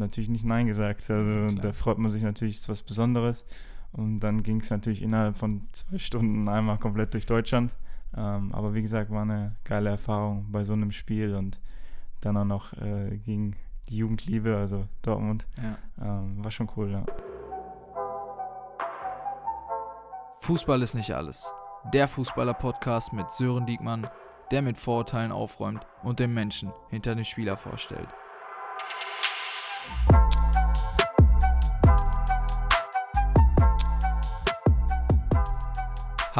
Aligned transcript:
natürlich 0.00 0.28
nicht 0.28 0.44
Nein 0.44 0.66
gesagt. 0.66 1.08
Also 1.10 1.30
Klar. 1.30 1.62
da 1.62 1.72
freut 1.72 1.98
man 1.98 2.10
sich 2.10 2.22
natürlich, 2.22 2.56
ist 2.56 2.68
was 2.68 2.82
Besonderes. 2.82 3.44
Und 3.92 4.20
dann 4.20 4.42
ging 4.42 4.60
es 4.60 4.70
natürlich 4.70 5.02
innerhalb 5.02 5.36
von 5.36 5.66
zwei 5.72 5.98
Stunden 5.98 6.48
einmal 6.48 6.78
komplett 6.78 7.14
durch 7.14 7.26
Deutschland. 7.26 7.72
Ähm, 8.16 8.52
aber 8.52 8.74
wie 8.74 8.82
gesagt, 8.82 9.10
war 9.10 9.22
eine 9.22 9.56
geile 9.64 9.90
Erfahrung 9.90 10.46
bei 10.50 10.64
so 10.64 10.72
einem 10.72 10.92
Spiel 10.92 11.34
und 11.34 11.60
dann 12.20 12.36
auch 12.36 12.44
noch 12.44 12.72
äh, 12.74 13.16
gegen 13.18 13.56
die 13.88 13.98
Jugendliebe, 13.98 14.56
also 14.56 14.86
Dortmund. 15.02 15.44
Ja. 15.56 15.78
Ähm, 16.00 16.42
war 16.42 16.50
schon 16.50 16.68
cool, 16.76 16.90
ja. 16.90 17.04
Fußball 20.38 20.82
ist 20.82 20.94
nicht 20.94 21.12
alles. 21.12 21.52
Der 21.92 22.08
Fußballer-Podcast 22.08 23.12
mit 23.12 23.30
Sören 23.30 23.66
Diekmann, 23.66 24.08
der 24.50 24.62
mit 24.62 24.78
Vorurteilen 24.78 25.32
aufräumt 25.32 25.86
und 26.02 26.18
den 26.18 26.34
Menschen 26.34 26.72
hinter 26.88 27.14
dem 27.14 27.24
Spieler 27.24 27.56
vorstellt. 27.56 28.08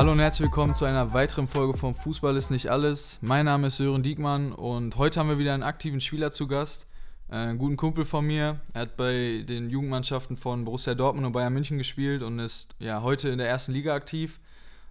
Hallo 0.01 0.13
und 0.13 0.21
herzlich 0.21 0.47
willkommen 0.47 0.75
zu 0.75 0.87
einer 0.87 1.13
weiteren 1.13 1.47
Folge 1.47 1.77
von 1.77 1.95
Fußball 1.95 2.35
ist 2.37 2.51
nicht 2.51 2.69
alles. 2.71 3.19
Mein 3.21 3.45
Name 3.45 3.67
ist 3.67 3.77
Sören 3.77 4.03
Diekmann 4.03 4.53
und 4.53 4.97
heute 4.97 5.21
haben 5.21 5.29
wir 5.29 5.39
wieder 5.39 5.53
einen 5.53 5.63
aktiven 5.63 6.01
Spieler 6.01 6.31
zu 6.31 6.47
Gast. 6.47 6.87
Äh, 7.29 7.35
einen 7.35 7.59
guten 7.59 7.77
Kumpel 7.77 8.05
von 8.05 8.25
mir. 8.25 8.61
Er 8.73 8.81
hat 8.81 8.97
bei 8.97 9.45
den 9.49 9.69
Jugendmannschaften 9.69 10.37
von 10.37 10.65
Borussia 10.65 10.95
Dortmund 10.95 11.27
und 11.27 11.33
Bayern 11.33 11.53
München 11.53 11.77
gespielt 11.77 12.23
und 12.23 12.39
ist 12.39 12.75
ja 12.79 13.03
heute 13.03 13.29
in 13.29 13.39
der 13.39 13.49
ersten 13.49 13.73
Liga 13.73 13.93
aktiv. 13.95 14.41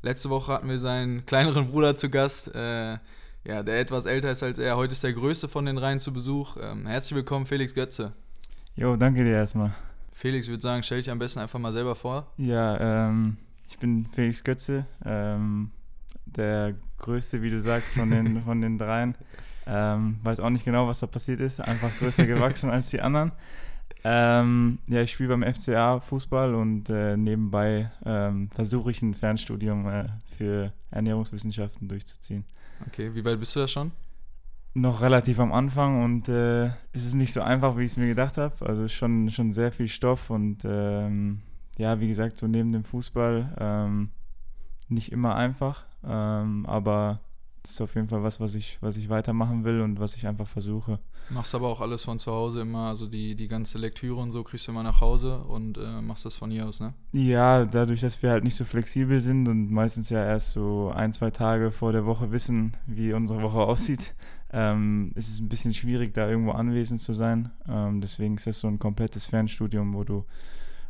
Letzte 0.01 0.29
Woche 0.29 0.53
hatten 0.53 0.69
wir 0.69 0.79
seinen 0.79 1.25
kleineren 1.25 1.71
Bruder 1.71 1.97
zu 1.97 2.09
Gast, 2.09 2.53
äh, 2.53 2.99
ja, 3.45 3.63
der 3.63 3.79
etwas 3.79 4.05
älter 4.05 4.29
ist 4.29 4.43
als 4.43 4.59
er. 4.59 4.77
Heute 4.77 4.93
ist 4.93 5.03
der 5.03 5.13
größte 5.13 5.47
von 5.47 5.65
den 5.65 5.77
Reihen 5.77 5.99
zu 5.99 6.13
Besuch. 6.13 6.55
Ähm, 6.61 6.85
herzlich 6.85 7.15
willkommen, 7.15 7.45
Felix 7.45 7.73
Götze. 7.73 8.13
Jo, 8.79 8.95
danke 8.95 9.25
dir 9.25 9.33
erstmal. 9.33 9.73
Felix, 10.13 10.45
ich 10.45 10.51
würde 10.51 10.61
sagen, 10.61 10.83
stell 10.83 10.99
dich 10.99 11.11
am 11.11 11.19
besten 11.19 11.39
einfach 11.39 11.59
mal 11.59 11.73
selber 11.73 11.97
vor. 11.97 12.31
Ja, 12.37 13.09
ähm, 13.09 13.35
ich 13.67 13.77
bin 13.77 14.05
Felix 14.05 14.41
Götze, 14.41 14.85
ähm, 15.03 15.71
der 16.25 16.75
größte, 16.97 17.43
wie 17.43 17.49
du 17.49 17.59
sagst, 17.59 17.95
von 17.95 18.09
den, 18.09 18.41
von 18.45 18.61
den 18.61 18.77
dreien. 18.77 19.15
Ähm, 19.67 20.19
weiß 20.23 20.39
auch 20.39 20.49
nicht 20.49 20.63
genau, 20.63 20.87
was 20.87 21.01
da 21.01 21.07
passiert 21.07 21.41
ist. 21.41 21.59
Einfach 21.59 21.91
größer 21.99 22.25
gewachsen 22.25 22.69
als 22.69 22.89
die 22.89 23.01
anderen. 23.01 23.33
Ähm, 24.05 24.79
ja, 24.87 25.01
ich 25.01 25.11
spiele 25.11 25.35
beim 25.35 25.53
FCA 25.53 25.99
Fußball 25.99 26.55
und 26.55 26.89
äh, 26.89 27.17
nebenbei 27.17 27.91
ähm, 28.05 28.49
versuche 28.49 28.91
ich 28.91 29.01
ein 29.01 29.13
Fernstudium 29.13 29.89
äh, 29.89 30.05
für 30.37 30.71
Ernährungswissenschaften 30.89 31.89
durchzuziehen. 31.89 32.45
Okay, 32.87 33.13
wie 33.13 33.25
weit 33.25 33.41
bist 33.41 33.57
du 33.57 33.59
da 33.59 33.67
schon? 33.67 33.91
Noch 34.73 35.01
relativ 35.01 35.39
am 35.39 35.51
Anfang 35.51 36.03
und 36.03 36.29
äh, 36.29 36.67
es 36.93 37.05
ist 37.05 37.15
nicht 37.15 37.33
so 37.33 37.41
einfach, 37.41 37.77
wie 37.77 37.83
ich 37.83 37.91
es 37.91 37.97
mir 37.97 38.07
gedacht 38.07 38.37
habe. 38.37 38.65
Also 38.65 38.87
schon, 38.87 39.29
schon 39.31 39.51
sehr 39.51 39.71
viel 39.71 39.87
Stoff 39.87 40.29
und 40.29 40.63
ähm, 40.63 41.41
ja, 41.77 41.99
wie 41.99 42.07
gesagt, 42.07 42.37
so 42.37 42.47
neben 42.47 42.71
dem 42.71 42.83
Fußball 42.83 43.55
ähm, 43.59 44.09
nicht 44.89 45.11
immer 45.11 45.35
einfach, 45.35 45.85
ähm, 46.03 46.65
aber 46.65 47.21
das 47.63 47.71
ist 47.71 47.81
auf 47.81 47.95
jeden 47.95 48.07
Fall 48.07 48.23
was, 48.23 48.39
was 48.39 48.55
ich, 48.55 48.77
was 48.81 48.97
ich 48.97 49.09
weitermachen 49.09 49.63
will 49.63 49.81
und 49.81 49.99
was 49.99 50.15
ich 50.15 50.27
einfach 50.27 50.47
versuche. 50.47 50.99
Machst 51.29 51.53
aber 51.53 51.67
auch 51.67 51.81
alles 51.81 52.03
von 52.03 52.17
zu 52.17 52.31
Hause 52.31 52.61
immer, 52.61 52.87
also 52.87 53.05
die, 53.05 53.35
die 53.35 53.47
ganze 53.47 53.77
Lektüre 53.77 54.19
und 54.19 54.31
so 54.31 54.43
kriegst 54.43 54.67
du 54.67 54.71
immer 54.71 54.83
nach 54.83 55.01
Hause 55.01 55.39
und 55.39 55.77
äh, 55.77 56.01
machst 56.01 56.25
das 56.25 56.35
von 56.35 56.49
hier 56.49 56.67
aus, 56.67 56.79
ne? 56.79 56.93
Ja, 57.11 57.65
dadurch, 57.65 58.01
dass 58.01 58.21
wir 58.23 58.31
halt 58.31 58.43
nicht 58.43 58.55
so 58.55 58.65
flexibel 58.65 59.21
sind 59.21 59.47
und 59.47 59.71
meistens 59.71 60.09
ja 60.09 60.23
erst 60.23 60.51
so 60.51 60.91
ein, 60.95 61.13
zwei 61.13 61.31
Tage 61.31 61.71
vor 61.71 61.91
der 61.91 62.05
Woche 62.05 62.31
wissen, 62.31 62.75
wie 62.87 63.13
unsere 63.13 63.41
Woche 63.41 63.59
aussieht, 63.67 64.15
ähm, 64.51 65.11
ist 65.15 65.29
es 65.29 65.39
ein 65.39 65.49
bisschen 65.49 65.73
schwierig, 65.73 66.13
da 66.13 66.27
irgendwo 66.29 66.51
anwesend 66.51 67.01
zu 67.01 67.13
sein. 67.13 67.51
Ähm, 67.67 68.01
deswegen 68.01 68.35
ist 68.35 68.47
das 68.47 68.59
so 68.59 68.67
ein 68.67 68.79
komplettes 68.79 69.25
Fernstudium, 69.25 69.93
wo 69.93 70.03
du 70.03 70.25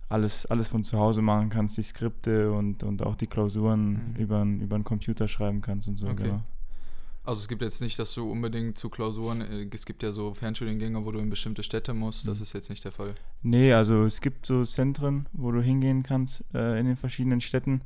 alles, 0.08 0.46
alles 0.48 0.70
von 0.70 0.84
zu 0.84 0.98
Hause 0.98 1.22
machen 1.22 1.50
kannst, 1.50 1.78
die 1.78 1.84
Skripte 1.84 2.52
und, 2.52 2.84
und 2.84 3.04
auch 3.04 3.16
die 3.16 3.28
Klausuren 3.28 4.14
Mhm. 4.14 4.16
über, 4.18 4.42
über 4.44 4.76
einen 4.76 4.84
Computer 4.84 5.28
schreiben 5.28 5.62
kannst 5.62 5.88
und 5.88 5.98
so. 5.98 6.08
Okay. 6.08 6.24
Genau. 6.24 6.42
Also 7.26 7.42
es 7.42 7.48
gibt 7.48 7.62
jetzt 7.62 7.80
nicht, 7.82 8.00
dass 8.00 8.14
du 8.16 8.28
unbedingt 8.32 8.78
zu 8.80 8.90
Klausuren, 8.90 9.42
äh, 9.42 9.68
es 9.72 9.86
gibt 9.86 10.02
ja 10.02 10.12
so 10.12 10.34
Fernstudiengänge, 10.34 11.06
wo 11.06 11.12
du 11.12 11.20
in 11.20 11.30
bestimmte 11.30 11.62
Städte 11.62 11.94
musst, 11.94 12.28
das 12.28 12.40
Mhm. 12.40 12.44
ist 12.44 12.54
jetzt 12.54 12.70
nicht 12.72 12.84
der 12.86 12.92
Fall. 12.92 13.14
Nee, 13.44 13.72
also 13.74 14.04
es 14.06 14.20
gibt 14.22 14.48
so 14.48 14.66
Zentren, 14.66 15.28
wo 15.34 15.52
du 15.52 15.62
hingehen 15.62 16.02
kannst 16.02 16.44
äh, 16.56 16.80
in 16.80 16.88
den 16.88 16.96
verschiedenen 16.98 17.42
Städten. 17.42 17.82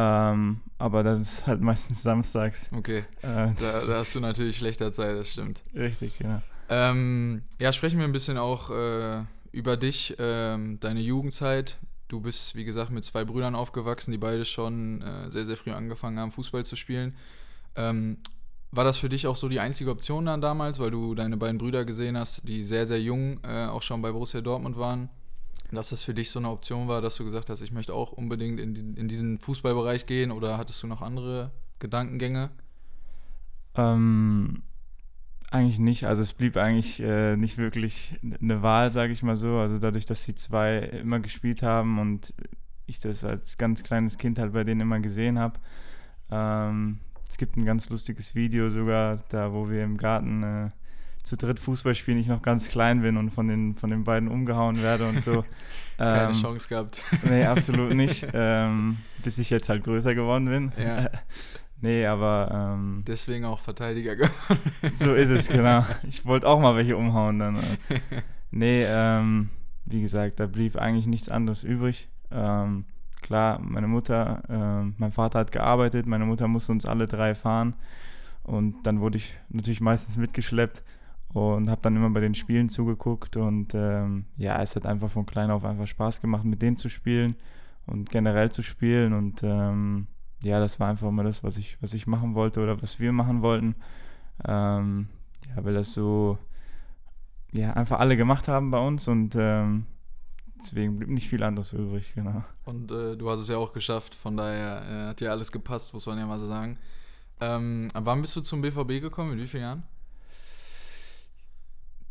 Ähm, 0.00 0.60
aber 0.78 1.02
das 1.02 1.20
ist 1.20 1.46
halt 1.48 1.60
meistens 1.60 2.02
samstags. 2.04 2.70
Okay, 2.72 2.98
Äh, 3.22 3.52
da, 3.58 3.84
da 3.86 3.96
hast 3.96 4.14
du 4.14 4.20
natürlich 4.20 4.56
schlechter 4.58 4.92
Zeit, 4.92 5.16
das 5.16 5.32
stimmt. 5.32 5.60
richtig, 5.74 6.18
genau. 6.18 6.40
Ähm, 6.68 7.42
ja, 7.60 7.72
sprechen 7.72 7.98
wir 7.98 8.04
ein 8.04 8.12
bisschen 8.12 8.38
auch 8.38 8.70
äh, 8.70 9.24
über 9.50 9.76
dich, 9.76 10.14
ähm, 10.20 10.78
deine 10.80 11.00
Jugendzeit. 11.00 11.78
Du 12.06 12.20
bist, 12.20 12.54
wie 12.54 12.64
gesagt, 12.64 12.90
mit 12.90 13.04
zwei 13.04 13.24
Brüdern 13.24 13.54
aufgewachsen, 13.56 14.12
die 14.12 14.18
beide 14.18 14.44
schon 14.44 15.02
äh, 15.02 15.30
sehr, 15.32 15.44
sehr 15.46 15.56
früh 15.56 15.72
angefangen 15.72 16.18
haben, 16.20 16.30
Fußball 16.30 16.64
zu 16.64 16.76
spielen. 16.76 17.14
Ähm, 17.74 18.18
war 18.70 18.84
das 18.84 18.98
für 18.98 19.08
dich 19.08 19.26
auch 19.26 19.36
so 19.36 19.48
die 19.48 19.60
einzige 19.60 19.90
Option 19.90 20.26
dann 20.26 20.40
damals, 20.40 20.78
weil 20.78 20.90
du 20.90 21.14
deine 21.14 21.36
beiden 21.38 21.58
Brüder 21.58 21.84
gesehen 21.84 22.16
hast, 22.16 22.46
die 22.46 22.62
sehr, 22.62 22.86
sehr 22.86 23.00
jung 23.00 23.40
äh, 23.42 23.66
auch 23.66 23.82
schon 23.82 24.00
bei 24.02 24.12
Borussia 24.12 24.42
Dortmund 24.42 24.78
waren? 24.78 25.08
Dass 25.70 25.90
das 25.90 26.02
für 26.02 26.14
dich 26.14 26.30
so 26.30 26.38
eine 26.38 26.50
Option 26.50 26.88
war, 26.88 27.02
dass 27.02 27.16
du 27.16 27.24
gesagt 27.24 27.50
hast, 27.50 27.60
ich 27.60 27.72
möchte 27.72 27.92
auch 27.92 28.12
unbedingt 28.12 28.58
in, 28.58 28.74
die, 28.74 29.00
in 29.00 29.08
diesen 29.08 29.38
Fußballbereich 29.38 30.06
gehen 30.06 30.30
oder 30.30 30.56
hattest 30.56 30.82
du 30.82 30.86
noch 30.86 31.02
andere 31.02 31.50
Gedankengänge? 31.78 32.50
Ähm, 33.74 34.62
eigentlich 35.50 35.78
nicht. 35.78 36.04
Also 36.04 36.22
es 36.22 36.32
blieb 36.32 36.56
eigentlich 36.56 37.00
äh, 37.00 37.36
nicht 37.36 37.58
wirklich 37.58 38.18
eine 38.22 38.62
Wahl, 38.62 38.92
sage 38.92 39.12
ich 39.12 39.22
mal 39.22 39.36
so. 39.36 39.56
Also 39.56 39.78
dadurch, 39.78 40.06
dass 40.06 40.24
die 40.24 40.34
zwei 40.34 40.78
immer 40.78 41.20
gespielt 41.20 41.62
haben 41.62 41.98
und 41.98 42.34
ich 42.86 43.00
das 43.00 43.24
als 43.24 43.58
ganz 43.58 43.82
kleines 43.82 44.16
Kind 44.16 44.38
halt 44.38 44.52
bei 44.52 44.64
denen 44.64 44.80
immer 44.80 45.00
gesehen 45.00 45.38
habe. 45.38 45.60
Ähm, 46.30 47.00
es 47.28 47.36
gibt 47.36 47.56
ein 47.56 47.64
ganz 47.64 47.90
lustiges 47.90 48.34
Video 48.34 48.70
sogar, 48.70 49.18
da 49.28 49.52
wo 49.52 49.68
wir 49.68 49.84
im 49.84 49.96
Garten 49.96 50.42
äh, 50.42 50.68
zu 51.28 51.36
dritt 51.36 51.60
Fußball 51.60 51.94
spielen, 51.94 52.18
ich 52.18 52.26
noch 52.26 52.40
ganz 52.40 52.68
klein 52.68 53.02
bin 53.02 53.16
und 53.18 53.30
von 53.30 53.48
den, 53.48 53.74
von 53.74 53.90
den 53.90 54.04
beiden 54.04 54.28
umgehauen 54.28 54.82
werde 54.82 55.06
und 55.08 55.22
so. 55.22 55.44
Keine 55.98 56.28
Ähm, 56.28 56.32
Chance 56.32 56.68
gehabt. 56.68 57.02
Nee, 57.28 57.44
absolut 57.44 57.92
nicht. 57.94 58.26
ähm, 58.32 58.96
bis 59.22 59.38
ich 59.38 59.50
jetzt 59.50 59.68
halt 59.68 59.84
größer 59.84 60.14
geworden 60.14 60.46
bin. 60.46 60.72
Ja. 60.82 61.10
nee, 61.80 62.06
aber 62.06 62.74
ähm, 62.74 63.04
Deswegen 63.06 63.44
auch 63.44 63.60
Verteidiger 63.60 64.16
geworden. 64.16 64.60
so 64.92 65.14
ist 65.14 65.28
es, 65.28 65.48
genau. 65.48 65.84
Ich 66.08 66.24
wollte 66.24 66.48
auch 66.48 66.60
mal 66.60 66.76
welche 66.76 66.96
umhauen 66.96 67.38
dann. 67.38 67.56
äh. 67.56 67.60
Nee, 68.50 68.84
ähm, 68.86 69.50
wie 69.84 70.00
gesagt, 70.00 70.40
da 70.40 70.46
blieb 70.46 70.76
eigentlich 70.76 71.06
nichts 71.06 71.28
anderes 71.28 71.62
übrig. 71.62 72.08
Ähm, 72.30 72.84
klar, 73.20 73.58
meine 73.60 73.88
Mutter, 73.88 74.42
ähm, 74.48 74.94
mein 74.96 75.12
Vater 75.12 75.40
hat 75.40 75.52
gearbeitet, 75.52 76.06
meine 76.06 76.24
Mutter 76.24 76.48
musste 76.48 76.72
uns 76.72 76.86
alle 76.86 77.06
drei 77.06 77.34
fahren. 77.34 77.74
Und 78.44 78.86
dann 78.86 79.00
wurde 79.00 79.18
ich 79.18 79.34
natürlich 79.50 79.82
meistens 79.82 80.16
mitgeschleppt 80.16 80.82
und 81.32 81.70
habe 81.70 81.80
dann 81.82 81.96
immer 81.96 82.10
bei 82.10 82.20
den 82.20 82.34
Spielen 82.34 82.68
zugeguckt. 82.68 83.36
Und 83.36 83.74
ähm, 83.74 84.24
ja, 84.36 84.60
es 84.62 84.76
hat 84.76 84.86
einfach 84.86 85.10
von 85.10 85.26
klein 85.26 85.50
auf 85.50 85.64
einfach 85.64 85.86
Spaß 85.86 86.20
gemacht, 86.20 86.44
mit 86.44 86.62
denen 86.62 86.76
zu 86.76 86.88
spielen 86.88 87.36
und 87.86 88.10
generell 88.10 88.50
zu 88.50 88.62
spielen. 88.62 89.12
Und 89.12 89.42
ähm, 89.42 90.06
ja, 90.42 90.60
das 90.60 90.80
war 90.80 90.88
einfach 90.88 91.08
immer 91.08 91.24
das, 91.24 91.42
was 91.42 91.58
ich, 91.58 91.76
was 91.82 91.94
ich 91.94 92.06
machen 92.06 92.34
wollte 92.34 92.60
oder 92.60 92.80
was 92.80 93.00
wir 93.00 93.12
machen 93.12 93.42
wollten. 93.42 93.74
Ähm, 94.46 95.08
ja, 95.48 95.64
weil 95.64 95.74
das 95.74 95.92
so, 95.92 96.38
ja, 97.52 97.72
einfach 97.72 97.98
alle 97.98 98.16
gemacht 98.16 98.48
haben 98.48 98.70
bei 98.70 98.78
uns 98.78 99.08
und 99.08 99.34
ähm, 99.36 99.86
deswegen 100.58 100.96
blieb 100.96 101.10
nicht 101.10 101.28
viel 101.28 101.42
anderes 101.42 101.72
übrig, 101.72 102.12
genau. 102.14 102.44
Und 102.64 102.90
äh, 102.90 103.16
du 103.16 103.28
hast 103.30 103.40
es 103.40 103.48
ja 103.48 103.56
auch 103.56 103.72
geschafft, 103.72 104.14
von 104.14 104.36
daher 104.36 104.82
äh, 104.82 105.08
hat 105.08 105.20
dir 105.20 105.30
alles 105.30 105.50
gepasst, 105.50 105.92
muss 105.92 106.06
man 106.06 106.18
ja 106.18 106.26
mal 106.26 106.38
so 106.38 106.46
sagen. 106.46 106.78
Ähm, 107.40 107.88
wann 107.94 108.20
bist 108.20 108.36
du 108.36 108.40
zum 108.40 108.60
BVB 108.60 109.00
gekommen? 109.00 109.32
In 109.32 109.38
wie 109.38 109.46
vielen 109.46 109.62
Jahren? 109.62 109.82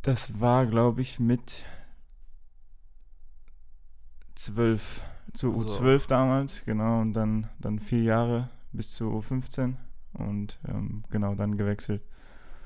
Das 0.08 0.40
war, 0.40 0.66
glaube 0.66 1.02
ich, 1.02 1.20
mit 1.20 1.66
zwölf, 4.36 5.02
zu 5.34 5.54
Also 5.54 5.82
U12 5.82 6.08
damals, 6.08 6.64
genau, 6.64 7.02
und 7.02 7.12
dann, 7.12 7.50
dann 7.60 7.80
vier 7.80 8.04
Jahre 8.04 8.50
bis 8.72 8.92
zu 8.92 9.10
U15 9.10 9.76
und 10.14 10.60
ähm, 10.66 11.04
genau 11.10 11.36
dann 11.36 11.58
gewechselt. 11.58 12.02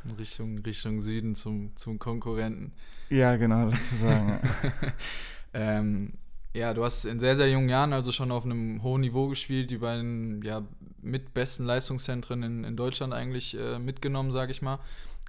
In 0.04 0.12
Richtung, 0.12 0.60
Richtung 0.60 1.02
Süden 1.02 1.34
zum, 1.34 1.76
zum 1.76 1.98
Konkurrenten. 1.98 2.74
Ja, 3.10 3.36
genau, 3.38 3.72
sozusagen. 3.72 4.30
ja. 4.30 4.94
Ähm, 5.54 6.14
ja, 6.54 6.74
du 6.74 6.86
hast 6.86 7.04
in 7.04 7.20
sehr, 7.20 7.36
sehr 7.36 7.50
jungen 7.50 7.68
Jahren 7.68 7.92
also 7.92 8.14
schon 8.14 8.32
auf 8.32 8.46
einem 8.46 8.84
hohen 8.84 9.02
Niveau 9.02 9.28
gespielt, 9.28 9.70
die 9.70 9.80
beiden 9.80 10.42
ja, 10.44 10.66
mit 11.02 11.34
besten 11.34 11.66
Leistungszentren 11.66 12.42
in, 12.44 12.64
in 12.64 12.78
Deutschland 12.78 13.14
eigentlich 13.14 13.58
äh, 13.60 13.78
mitgenommen, 13.78 14.32
sage 14.32 14.52
ich 14.52 14.62
mal. 14.62 14.80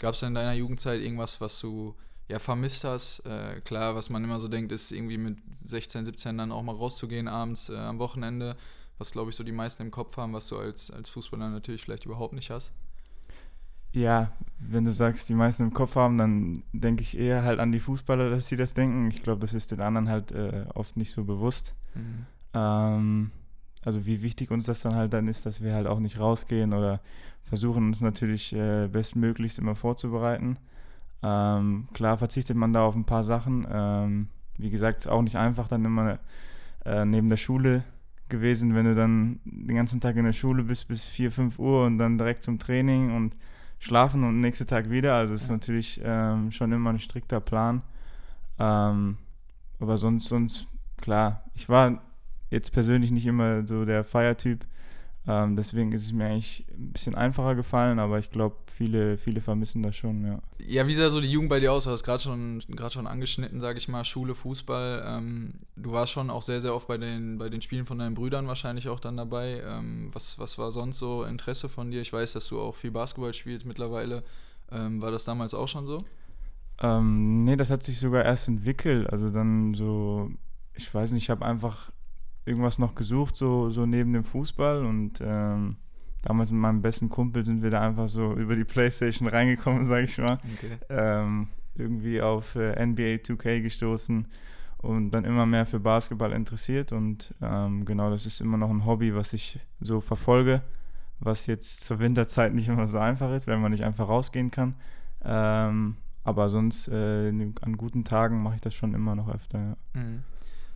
Gab 0.02 0.14
es 0.14 0.22
in 0.22 0.34
deiner 0.34 0.52
Jugendzeit 0.52 1.00
irgendwas, 1.00 1.40
was 1.40 1.60
du 1.60 1.94
ja 2.26 2.40
vermisst 2.40 2.82
hast? 2.82 3.20
Äh, 3.20 3.60
klar, 3.60 3.94
was 3.94 4.10
man 4.10 4.25
immer 4.25 4.40
so 4.40 4.49
denkt, 4.49 4.72
ist 4.72 4.90
irgendwie 4.90 5.16
mit 5.16 5.38
16, 5.64 6.04
17 6.04 6.38
dann 6.38 6.50
auch 6.50 6.64
mal 6.64 6.75
rauszugehen 6.75 7.28
abends 7.28 7.69
äh, 7.69 7.76
am 7.76 8.00
Wochenende, 8.00 8.56
was 8.99 9.12
glaube 9.12 9.31
ich 9.31 9.37
so 9.37 9.44
die 9.44 9.52
meisten 9.52 9.81
im 9.81 9.93
Kopf 9.93 10.16
haben, 10.16 10.32
was 10.32 10.49
du 10.49 10.58
als, 10.58 10.90
als 10.90 11.08
Fußballer 11.08 11.50
natürlich 11.50 11.82
vielleicht 11.82 12.04
überhaupt 12.04 12.32
nicht 12.32 12.50
hast. 12.50 12.72
Ja, 13.93 14.32
wenn 14.58 14.82
du 14.82 14.90
sagst, 14.93 15.28
die 15.28 15.34
meisten 15.34 15.62
im 15.62 15.72
Kopf 15.72 15.94
haben, 15.94 16.19
dann 16.19 16.64
denke 16.72 17.02
ich 17.02 17.16
eher 17.16 17.44
halt 17.44 17.60
an 17.60 17.70
die 17.70 17.78
Fußballer, 17.78 18.28
dass 18.28 18.49
sie 18.49 18.56
das 18.56 18.75
denken. 18.75 19.08
Ich 19.08 19.22
glaube, 19.22 19.40
das 19.40 19.54
ist 19.54 19.70
den 19.70 19.82
anderen 19.82 20.08
halt 20.08 20.32
äh, 20.32 20.64
oft 20.75 20.96
nicht 20.96 21.12
so 21.12 21.22
bewusst. 21.22 21.76
Mhm. 21.94 22.26
Ähm, 22.54 23.31
also 23.84 24.06
wie 24.06 24.23
wichtig 24.23 24.50
uns 24.50 24.67
das 24.67 24.81
dann 24.81 24.94
halt 24.94 25.12
dann 25.12 25.29
ist, 25.29 25.46
dass 25.46 25.62
wir 25.62 25.75
halt 25.75 25.87
auch 25.87 25.99
nicht 25.99 26.19
rausgehen 26.19 26.73
oder 26.73 27.00
versuchen 27.44 27.88
uns 27.88 28.00
natürlich 28.00 28.52
äh, 28.55 28.88
bestmöglichst 28.88 29.58
immer 29.58 29.75
vorzubereiten. 29.75 30.56
Ähm, 31.23 31.88
klar 31.93 32.19
verzichtet 32.19 32.56
man 32.56 32.73
da 32.73 32.84
auf 32.84 32.94
ein 32.94 33.05
paar 33.05 33.25
Sachen. 33.25 33.67
Ähm, 33.70 34.29
wie 34.58 34.70
gesagt, 34.70 35.00
ist 35.00 35.06
auch 35.08 35.23
nicht 35.23 35.37
einfach, 35.37 35.69
dann 35.69 35.84
immer 35.84 36.19
äh, 36.84 37.05
neben 37.05 37.29
der 37.29 37.37
Schule 37.37 37.84
gewesen, 38.29 38.75
wenn 38.75 38.87
du 38.87 38.94
dann 38.94 39.40
den 39.44 39.76
ganzen 39.76 40.00
Tag 40.00 40.17
in 40.17 40.25
der 40.25 40.32
Schule 40.32 40.64
bist 40.64 40.88
bis 40.88 41.05
4, 41.06 41.31
5 41.31 41.58
Uhr 41.58 41.87
und 41.87 41.99
dann 41.99 42.19
direkt 42.19 42.43
zum 42.43 42.58
Training 42.58 43.14
und 43.14 43.37
schlafen 43.78 44.25
und 44.25 44.40
nächsten 44.40 44.67
Tag 44.67 44.90
wieder. 44.90 45.14
Also 45.14 45.35
es 45.35 45.43
ist 45.43 45.50
natürlich 45.50 46.00
ähm, 46.05 46.50
schon 46.50 46.73
immer 46.73 46.90
ein 46.90 46.99
strikter 46.99 47.40
Plan. 47.40 47.82
Ähm, 48.58 49.19
aber 49.81 49.99
sonst, 49.99 50.28
sonst, 50.28 50.69
klar, 51.00 51.44
ich 51.55 51.69
war 51.69 52.00
jetzt 52.52 52.72
persönlich 52.72 53.10
nicht 53.10 53.26
immer 53.26 53.66
so 53.66 53.84
der 53.84 54.04
Feiertyp. 54.04 54.64
Ähm, 55.26 55.54
deswegen 55.54 55.93
ist 55.93 56.04
es 56.04 56.12
mir 56.12 56.26
eigentlich 56.26 56.64
ein 56.76 56.93
bisschen 56.93 57.14
einfacher 57.14 57.54
gefallen, 57.54 58.00
aber 58.00 58.19
ich 58.19 58.31
glaube, 58.31 58.56
viele, 58.66 59.16
viele 59.19 59.40
vermissen 59.40 59.81
das 59.81 59.94
schon, 59.94 60.26
ja. 60.26 60.40
Ja, 60.58 60.87
wie 60.88 60.94
sah 60.94 61.10
so 61.10 61.20
die 61.20 61.31
Jugend 61.31 61.49
bei 61.49 61.60
dir 61.60 61.72
aus? 61.72 61.84
Du 61.84 61.90
hast 61.90 62.02
gerade 62.02 62.20
schon, 62.22 62.60
schon 62.90 63.06
angeschnitten, 63.06 63.60
sage 63.60 63.78
ich 63.78 63.87
mal, 63.87 64.04
Schule, 64.04 64.34
Fußball. 64.34 65.04
Ähm, 65.06 65.54
du 65.76 65.93
warst 65.93 66.12
schon 66.12 66.28
auch 66.28 66.43
sehr, 66.43 66.60
sehr 66.60 66.75
oft 66.75 66.88
bei 66.88 66.99
den, 66.99 67.38
bei 67.38 67.49
den 67.49 67.62
Spielen 67.62 67.87
von 67.87 67.99
deinen 67.99 68.14
Brüdern 68.14 68.49
wahrscheinlich 68.49 68.88
auch 68.88 68.99
dann 68.99 69.16
dabei. 69.16 69.62
Ähm, 69.64 70.10
was, 70.12 70.40
was 70.40 70.58
war 70.58 70.72
sonst 70.72 70.99
so 70.99 71.22
Interesse 71.22 71.69
von 71.69 71.93
dir? 71.93 72.00
Ich 72.00 72.12
weiß, 72.12 72.32
dass 72.32 72.49
du 72.49 72.60
auch 72.60 72.75
viel 72.75 72.90
Basketball 72.90 73.32
spielst 73.32 73.64
mittlerweile. 73.64 74.25
Ähm, 74.72 75.00
war 75.00 75.12
das 75.12 75.25
damals 75.25 75.54
auch 75.54 75.69
schon 75.69 75.87
so? 75.87 75.99
Ähm, 76.81 77.44
nee, 77.44 77.54
das 77.54 77.70
hat 77.70 77.84
sich 77.84 78.00
sogar 78.00 78.25
erst 78.25 78.49
entwickelt. 78.49 79.08
Also 79.08 79.31
dann 79.31 79.75
so, 79.75 80.32
ich 80.75 80.93
weiß 80.93 81.12
nicht, 81.12 81.25
ich 81.25 81.31
habe 81.31 81.46
einfach 81.46 81.93
irgendwas 82.44 82.79
noch 82.79 82.94
gesucht, 82.94 83.37
so, 83.37 83.71
so 83.71 83.87
neben 83.87 84.12
dem 84.12 84.25
Fußball. 84.25 84.85
Und 84.85 85.21
ähm, 85.23 85.77
damals 86.23 86.50
mit 86.50 86.61
meinem 86.61 86.83
besten 86.83 87.09
Kumpel 87.09 87.44
sind 87.44 87.62
wir 87.62 87.71
da 87.71 87.81
einfach 87.81 88.09
so 88.09 88.33
über 88.37 88.56
die 88.56 88.65
Playstation 88.65 89.29
reingekommen, 89.29 89.87
sag 89.87 90.05
ich 90.05 90.19
mal. 90.19 90.39
Okay. 90.55 90.79
Ähm, 90.89 91.49
irgendwie 91.75 92.21
auf 92.21 92.55
äh, 92.56 92.85
NBA 92.85 93.23
2K 93.23 93.62
gestoßen 93.62 94.27
und 94.79 95.12
dann 95.12 95.25
immer 95.25 95.47
mehr 95.47 95.65
für 95.65 95.81
Basketball 95.81 96.33
interessiert. 96.33 96.93
Und 96.93 97.35
ähm, 97.41 97.85
genau, 97.85 98.11
das 98.11 98.27
ist 98.27 98.41
immer 98.41 98.56
noch 98.56 98.71
ein 98.71 98.85
Hobby, 98.85 99.15
was 99.15 99.33
ich 99.33 99.59
so 99.81 100.00
verfolge, 100.00 100.62
was 101.21 101.47
jetzt 101.47 101.85
zur 101.85 102.00
Winterzeit 102.00 102.53
nicht 102.53 102.69
immer 102.69 102.87
so 102.87 102.99
einfach 102.99 103.33
ist, 103.33 103.47
wenn 103.47 103.61
man 103.61 103.71
nicht 103.71 103.85
einfach 103.85 104.09
rausgehen 104.09 104.50
kann. 104.50 104.75
Ähm, 105.25 105.97
aber 106.25 106.50
sonst 106.50 106.88
äh, 106.88 107.29
an 107.61 107.77
guten 107.77 108.05
Tagen 108.05 108.43
mache 108.43 108.56
ich 108.56 108.61
das 108.61 108.75
schon 108.75 108.95
immer 108.95 109.15
noch 109.15 109.33
öfter. 109.33 109.59
Ja. 109.59 110.00
Mhm. 110.00 110.23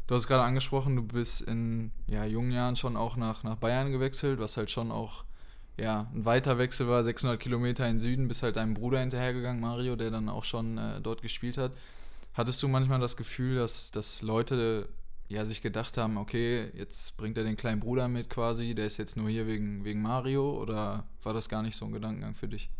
Du 0.06 0.14
hast 0.14 0.28
gerade 0.28 0.44
angesprochen, 0.44 0.94
du 0.94 1.02
bist 1.02 1.40
in 1.42 1.90
ja, 2.06 2.24
jungen 2.24 2.52
Jahren 2.52 2.76
schon 2.76 2.96
auch 2.96 3.16
nach, 3.16 3.42
nach 3.42 3.56
Bayern 3.56 3.90
gewechselt, 3.90 4.38
was 4.38 4.56
halt 4.56 4.70
schon 4.70 4.92
auch 4.92 5.24
ja, 5.76 6.10
ein 6.14 6.24
weiter 6.24 6.58
Wechsel 6.58 6.88
war, 6.88 7.02
600 7.02 7.40
Kilometer 7.40 7.84
in 7.86 7.94
den 7.94 7.98
Süden, 8.00 8.28
bist 8.28 8.42
halt 8.42 8.56
deinem 8.56 8.74
Bruder 8.74 9.00
hinterhergegangen, 9.00 9.60
Mario, 9.60 9.96
der 9.96 10.10
dann 10.10 10.28
auch 10.28 10.44
schon 10.44 10.78
äh, 10.78 11.00
dort 11.00 11.22
gespielt 11.22 11.58
hat. 11.58 11.72
Hattest 12.34 12.62
du 12.62 12.68
manchmal 12.68 13.00
das 13.00 13.16
Gefühl, 13.16 13.56
dass, 13.56 13.90
dass 13.90 14.22
Leute 14.22 14.88
ja, 15.28 15.44
sich 15.44 15.60
gedacht 15.60 15.98
haben, 15.98 16.18
okay, 16.18 16.70
jetzt 16.74 17.16
bringt 17.16 17.36
er 17.36 17.44
den 17.44 17.56
kleinen 17.56 17.80
Bruder 17.80 18.06
mit 18.08 18.30
quasi, 18.30 18.74
der 18.74 18.86
ist 18.86 18.96
jetzt 18.96 19.16
nur 19.16 19.28
hier 19.28 19.46
wegen, 19.46 19.84
wegen 19.84 20.02
Mario 20.02 20.56
oder 20.60 21.04
war 21.22 21.34
das 21.34 21.48
gar 21.48 21.62
nicht 21.62 21.76
so 21.76 21.84
ein 21.84 21.92
Gedankengang 21.92 22.34
für 22.34 22.48
dich? 22.48 22.70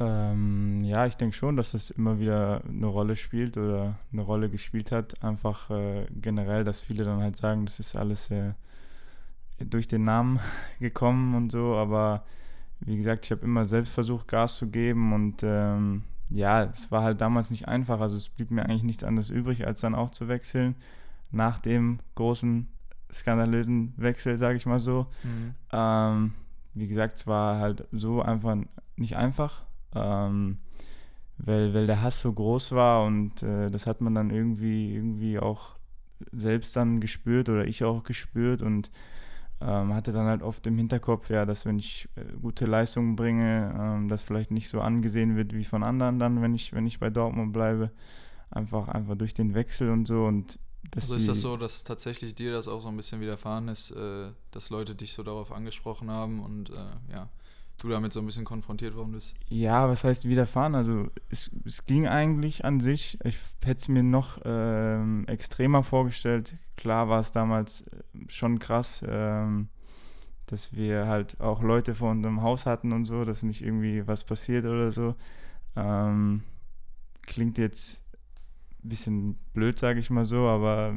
Ähm, 0.00 0.82
ja, 0.84 1.06
ich 1.06 1.16
denke 1.16 1.36
schon, 1.36 1.56
dass 1.56 1.72
das 1.72 1.90
immer 1.90 2.18
wieder 2.18 2.62
eine 2.66 2.86
Rolle 2.86 3.16
spielt 3.16 3.58
oder 3.58 3.98
eine 4.12 4.22
Rolle 4.22 4.48
gespielt 4.48 4.90
hat. 4.90 5.22
Einfach 5.22 5.70
äh, 5.70 6.06
generell, 6.10 6.64
dass 6.64 6.80
viele 6.80 7.04
dann 7.04 7.20
halt 7.20 7.36
sagen, 7.36 7.66
das 7.66 7.78
ist 7.78 7.96
alles 7.96 8.30
äh, 8.30 8.54
durch 9.58 9.86
den 9.86 10.04
Namen 10.04 10.40
gekommen 10.80 11.34
und 11.34 11.52
so. 11.52 11.74
Aber 11.74 12.24
wie 12.80 12.96
gesagt, 12.96 13.26
ich 13.26 13.30
habe 13.30 13.42
immer 13.42 13.66
selbst 13.66 13.92
versucht, 13.92 14.28
Gas 14.28 14.56
zu 14.56 14.68
geben 14.68 15.12
und 15.12 15.42
ähm, 15.42 16.04
ja, 16.30 16.64
es 16.64 16.90
war 16.90 17.02
halt 17.02 17.20
damals 17.20 17.50
nicht 17.50 17.68
einfach. 17.68 18.00
Also 18.00 18.16
es 18.16 18.28
blieb 18.28 18.50
mir 18.50 18.64
eigentlich 18.64 18.82
nichts 18.82 19.04
anderes 19.04 19.28
übrig, 19.28 19.66
als 19.66 19.82
dann 19.82 19.94
auch 19.94 20.10
zu 20.10 20.26
wechseln. 20.28 20.74
Nach 21.30 21.58
dem 21.58 22.00
großen, 22.14 22.66
skandalösen 23.12 23.92
Wechsel, 23.96 24.38
sage 24.38 24.56
ich 24.56 24.66
mal 24.66 24.80
so. 24.80 25.06
Mhm. 25.22 25.54
Ähm, 25.70 26.34
wie 26.74 26.88
gesagt, 26.88 27.16
es 27.18 27.26
war 27.26 27.58
halt 27.58 27.86
so 27.92 28.22
einfach 28.22 28.56
nicht 28.96 29.16
einfach 29.16 29.62
ähm, 29.94 30.58
weil, 31.38 31.74
weil 31.74 31.86
der 31.86 32.02
Hass 32.02 32.20
so 32.20 32.32
groß 32.32 32.72
war 32.72 33.04
und 33.04 33.42
äh, 33.42 33.70
das 33.70 33.86
hat 33.86 34.00
man 34.00 34.14
dann 34.14 34.30
irgendwie, 34.30 34.94
irgendwie 34.94 35.38
auch 35.38 35.76
selbst 36.30 36.76
dann 36.76 37.00
gespürt 37.00 37.48
oder 37.48 37.66
ich 37.66 37.84
auch 37.84 38.04
gespürt 38.04 38.62
und 38.62 38.90
ähm, 39.60 39.94
hatte 39.94 40.12
dann 40.12 40.26
halt 40.26 40.42
oft 40.42 40.66
im 40.66 40.76
Hinterkopf, 40.76 41.30
ja, 41.30 41.44
dass 41.44 41.66
wenn 41.66 41.78
ich 41.78 42.08
äh, 42.16 42.24
gute 42.40 42.66
Leistungen 42.66 43.16
bringe, 43.16 43.74
ähm, 43.78 44.08
das 44.08 44.22
vielleicht 44.22 44.50
nicht 44.50 44.68
so 44.68 44.80
angesehen 44.80 45.36
wird 45.36 45.52
wie 45.52 45.64
von 45.64 45.82
anderen 45.82 46.18
dann, 46.18 46.42
wenn 46.42 46.54
ich, 46.54 46.72
wenn 46.72 46.86
ich 46.86 46.98
bei 46.98 47.10
Dortmund 47.10 47.52
bleibe. 47.52 47.90
Einfach, 48.50 48.88
einfach 48.88 49.16
durch 49.16 49.32
den 49.32 49.54
Wechsel 49.54 49.88
und 49.88 50.06
so 50.06 50.26
und 50.26 50.58
also 50.94 51.14
ist 51.14 51.28
das 51.28 51.40
so, 51.40 51.56
dass 51.56 51.84
tatsächlich 51.84 52.34
dir 52.34 52.52
das 52.52 52.68
auch 52.68 52.82
so 52.82 52.88
ein 52.88 52.96
bisschen 52.96 53.20
widerfahren 53.20 53.68
ist, 53.68 53.92
äh, 53.92 54.30
dass 54.50 54.68
Leute 54.68 54.94
dich 54.94 55.12
so 55.14 55.22
darauf 55.22 55.52
angesprochen 55.52 56.10
haben 56.10 56.40
und 56.40 56.70
äh, 56.70 57.12
ja, 57.12 57.28
du 57.82 57.88
damit 57.88 58.12
so 58.12 58.20
ein 58.20 58.26
bisschen 58.26 58.44
konfrontiert 58.44 58.94
worden 58.94 59.12
bist? 59.12 59.34
Ja, 59.48 59.88
was 59.88 60.04
heißt 60.04 60.28
widerfahren? 60.28 60.74
Also 60.74 61.08
es, 61.30 61.50
es 61.64 61.84
ging 61.84 62.06
eigentlich 62.06 62.64
an 62.64 62.80
sich. 62.80 63.18
Ich 63.24 63.38
hätte 63.64 63.78
es 63.78 63.88
mir 63.88 64.02
noch 64.02 64.38
ähm, 64.44 65.24
extremer 65.26 65.82
vorgestellt. 65.82 66.54
Klar 66.76 67.08
war 67.08 67.20
es 67.20 67.32
damals 67.32 67.82
äh, 67.82 68.02
schon 68.28 68.58
krass, 68.58 69.04
ähm, 69.06 69.68
dass 70.46 70.74
wir 70.74 71.06
halt 71.06 71.40
auch 71.40 71.62
Leute 71.62 71.94
vor 71.94 72.10
unserem 72.10 72.42
Haus 72.42 72.66
hatten 72.66 72.92
und 72.92 73.06
so, 73.06 73.24
dass 73.24 73.42
nicht 73.42 73.62
irgendwie 73.62 74.06
was 74.06 74.24
passiert 74.24 74.64
oder 74.64 74.90
so. 74.90 75.14
Ähm, 75.74 76.42
klingt 77.22 77.58
jetzt 77.58 78.00
ein 78.84 78.88
bisschen 78.88 79.34
blöd, 79.54 79.78
sage 79.78 80.00
ich 80.00 80.10
mal 80.10 80.24
so, 80.24 80.48
aber 80.48 80.94